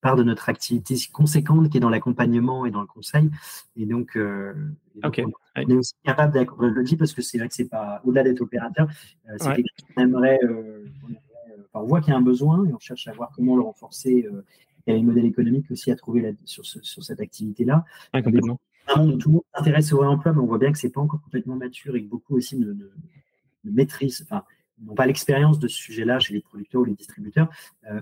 part 0.00 0.16
de 0.16 0.22
notre 0.22 0.48
activité 0.48 0.96
conséquente 1.12 1.70
qui 1.70 1.76
est 1.76 1.80
dans 1.80 1.90
l'accompagnement 1.90 2.66
et 2.66 2.70
dans 2.70 2.80
le 2.80 2.86
conseil. 2.86 3.30
Et 3.76 3.86
donc, 3.86 4.16
euh, 4.16 4.54
on 5.02 5.10
est 5.10 5.74
aussi 5.74 5.94
capable 6.04 6.34
d'accompagner. 6.34 6.72
Je 6.72 6.78
le 6.78 6.84
dis 6.84 6.96
parce 6.96 7.12
que 7.12 7.22
c'est 7.22 7.38
vrai 7.38 7.48
que 7.48 7.54
c'est 7.54 7.68
pas 7.68 8.00
au-delà 8.04 8.24
d'être 8.24 8.40
opérateur, 8.40 8.88
euh, 9.28 9.36
c'est 9.38 9.54
quelque 9.54 9.68
chose 9.78 9.88
qu'on 9.94 10.02
aimerait. 10.02 10.38
Euh, 10.44 10.86
on 11.74 11.84
voit 11.84 12.00
qu'il 12.00 12.12
y 12.12 12.14
a 12.14 12.18
un 12.18 12.22
besoin 12.22 12.66
et 12.66 12.72
on 12.72 12.78
cherche 12.78 13.08
à 13.08 13.12
voir 13.12 13.30
comment 13.34 13.56
le 13.56 13.62
renforcer. 13.62 14.28
il 14.86 14.90
y 14.90 14.92
a 14.92 14.96
les 14.96 15.02
modèles 15.02 15.24
économiques 15.24 15.70
aussi 15.70 15.90
à 15.90 15.96
trouver 15.96 16.36
sur, 16.44 16.66
sur, 16.66 17.02
cette 17.02 17.20
activité-là. 17.20 17.84
complètement. 18.12 18.60
Un 18.88 18.96
monde 18.96 19.14
où 19.14 19.16
tout 19.16 19.28
le 19.28 19.34
monde 19.34 19.44
s'intéresse 19.54 19.92
au 19.92 20.00
réemploi, 20.00 20.32
mais 20.32 20.40
on 20.40 20.46
voit 20.46 20.58
bien 20.58 20.72
que 20.72 20.78
c'est 20.78 20.90
pas 20.90 21.00
encore 21.00 21.22
complètement 21.22 21.56
mature 21.56 21.96
et 21.96 22.02
que 22.02 22.08
beaucoup 22.08 22.36
aussi 22.36 22.58
ne, 22.58 22.72
ne, 22.72 22.90
ne 23.64 23.70
maîtrisent. 23.70 24.22
Enfin, 24.22 24.42
n'ont 24.84 24.94
pas 24.94 25.06
l'expérience 25.06 25.58
de 25.58 25.68
ce 25.68 25.76
sujet-là 25.76 26.18
chez 26.18 26.34
les 26.34 26.40
producteurs 26.40 26.82
ou 26.82 26.84
les 26.84 26.94
distributeurs, 26.94 27.48
euh, 27.90 28.00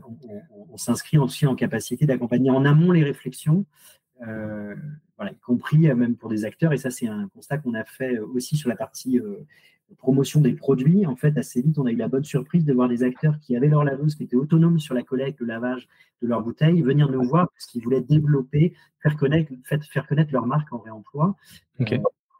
on, 0.70 0.76
s'inscrit 0.76 1.18
aussi 1.18 1.46
en 1.46 1.54
capacité 1.54 2.06
d'accompagner 2.06 2.50
en 2.50 2.64
amont 2.64 2.92
les 2.92 3.04
réflexions, 3.04 3.66
euh, 4.26 4.74
y 5.20 5.36
compris 5.44 5.88
euh, 5.88 5.94
même 5.94 6.16
pour 6.16 6.30
des 6.30 6.44
acteurs. 6.44 6.72
Et 6.72 6.78
ça, 6.78 6.90
c'est 6.90 7.06
un 7.06 7.28
constat 7.28 7.58
qu'on 7.58 7.74
a 7.74 7.84
fait 7.84 8.18
aussi 8.18 8.56
sur 8.56 8.68
la 8.68 8.76
partie 8.76 9.20
promotion 9.98 10.40
des 10.40 10.52
produits. 10.52 11.04
En 11.04 11.16
fait, 11.16 11.36
assez 11.36 11.60
vite, 11.60 11.78
on 11.78 11.86
a 11.86 11.90
eu 11.90 11.96
la 11.96 12.08
bonne 12.08 12.24
surprise 12.24 12.64
de 12.64 12.72
voir 12.72 12.88
des 12.88 13.02
acteurs 13.02 13.38
qui 13.40 13.56
avaient 13.56 13.68
leur 13.68 13.84
laveuse, 13.84 14.14
qui 14.14 14.22
étaient 14.22 14.36
autonomes 14.36 14.78
sur 14.78 14.94
la 14.94 15.02
collecte, 15.02 15.40
le 15.40 15.46
lavage 15.46 15.88
de 16.22 16.28
leurs 16.28 16.42
bouteilles, 16.42 16.80
venir 16.80 17.10
nous 17.10 17.22
voir 17.24 17.50
parce 17.50 17.66
qu'ils 17.66 17.82
voulaient 17.82 18.00
développer, 18.00 18.72
faire 19.02 19.16
connaître, 19.16 19.52
faire 19.64 20.06
connaître 20.06 20.32
leur 20.32 20.46
marque 20.46 20.72
en 20.72 20.78
réemploi. 20.78 21.36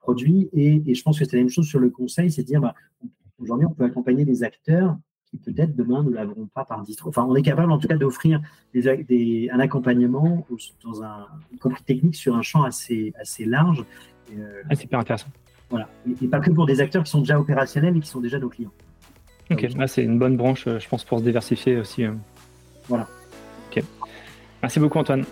produits. 0.00 0.48
Et, 0.52 0.82
et, 0.86 0.94
je 0.94 1.02
pense 1.02 1.18
que 1.18 1.24
c'est 1.24 1.36
la 1.36 1.42
même 1.42 1.50
chose 1.50 1.66
sur 1.66 1.78
le 1.78 1.90
conseil, 1.90 2.30
c'est 2.30 2.42
de 2.42 2.46
dire, 2.46 2.60
bah, 2.60 2.74
Aujourd'hui, 3.40 3.66
on 3.66 3.72
peut 3.72 3.84
accompagner 3.84 4.24
des 4.24 4.42
acteurs 4.42 4.96
qui 5.30 5.36
peut-être 5.36 5.76
demain 5.76 6.02
ne 6.02 6.10
l'auront 6.10 6.48
pas 6.52 6.64
par 6.64 6.82
distro. 6.82 7.08
Enfin, 7.08 7.24
on 7.28 7.34
est 7.36 7.42
capable 7.42 7.70
en 7.70 7.78
tout 7.78 7.88
cas 7.88 7.96
d'offrir 7.96 8.40
un 8.74 9.60
accompagnement 9.60 10.46
dans 10.84 11.02
un 11.02 11.26
y 11.52 11.58
compris 11.58 11.82
technique 11.84 12.16
sur 12.16 12.34
un 12.34 12.42
champ 12.42 12.64
assez, 12.64 13.12
assez 13.18 13.44
large. 13.44 13.84
Euh, 14.36 14.62
ah, 14.64 14.74
c'est 14.74 14.82
super 14.82 14.98
intéressant. 14.98 15.28
Voilà. 15.70 15.88
Et, 16.20 16.26
pas 16.26 16.40
que 16.40 16.50
pour 16.50 16.66
des 16.66 16.80
acteurs 16.80 17.04
qui 17.04 17.10
sont 17.10 17.20
déjà 17.20 17.38
opérationnels 17.38 17.96
et 17.96 18.00
qui 18.00 18.08
sont 18.08 18.20
déjà 18.20 18.38
nos 18.38 18.48
clients. 18.48 18.72
Ok, 19.50 19.62
là 19.76 19.86
c'est 19.86 20.04
une 20.04 20.18
bonne 20.18 20.36
branche, 20.36 20.66
euh, 20.66 20.78
je 20.78 20.88
pense, 20.88 21.04
pour 21.04 21.18
se 21.18 21.24
diversifier 21.24 21.76
aussi. 21.76 22.04
Euh. 22.04 22.12
Voilà. 22.88 23.08
Ok. 23.70 23.82
Merci 24.62 24.80
beaucoup, 24.80 24.98
Antoine. 24.98 25.24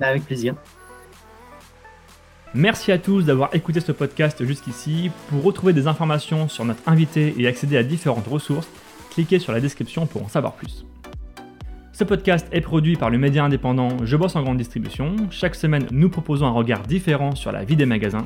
Bah, 0.00 0.08
avec 0.08 0.24
plaisir. 0.24 0.54
Merci 2.54 2.90
à 2.90 2.98
tous 2.98 3.22
d'avoir 3.24 3.54
écouté 3.54 3.78
ce 3.78 3.92
podcast 3.92 4.44
jusqu'ici. 4.44 5.12
Pour 5.28 5.44
retrouver 5.44 5.72
des 5.72 5.86
informations 5.86 6.48
sur 6.48 6.64
notre 6.64 6.82
invité 6.88 7.32
et 7.38 7.46
accéder 7.46 7.76
à 7.76 7.84
différentes 7.84 8.26
ressources, 8.26 8.68
cliquez 9.10 9.38
sur 9.38 9.52
la 9.52 9.60
description 9.60 10.04
pour 10.06 10.24
en 10.24 10.28
savoir 10.28 10.54
plus. 10.54 10.84
Ce 11.92 12.02
podcast 12.02 12.48
est 12.50 12.60
produit 12.60 12.96
par 12.96 13.08
le 13.08 13.18
média 13.18 13.44
indépendant 13.44 14.04
Je 14.04 14.16
bosse 14.16 14.34
en 14.34 14.42
grande 14.42 14.56
distribution. 14.56 15.14
Chaque 15.30 15.54
semaine, 15.54 15.86
nous 15.92 16.10
proposons 16.10 16.46
un 16.46 16.50
regard 16.50 16.82
différent 16.82 17.36
sur 17.36 17.52
la 17.52 17.62
vie 17.62 17.76
des 17.76 17.86
magasins, 17.86 18.24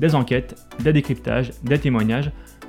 des 0.00 0.14
enquêtes, 0.14 0.56
des 0.78 0.94
décryptages, 0.94 1.50
des 1.62 1.78
témoignages. 1.78 2.30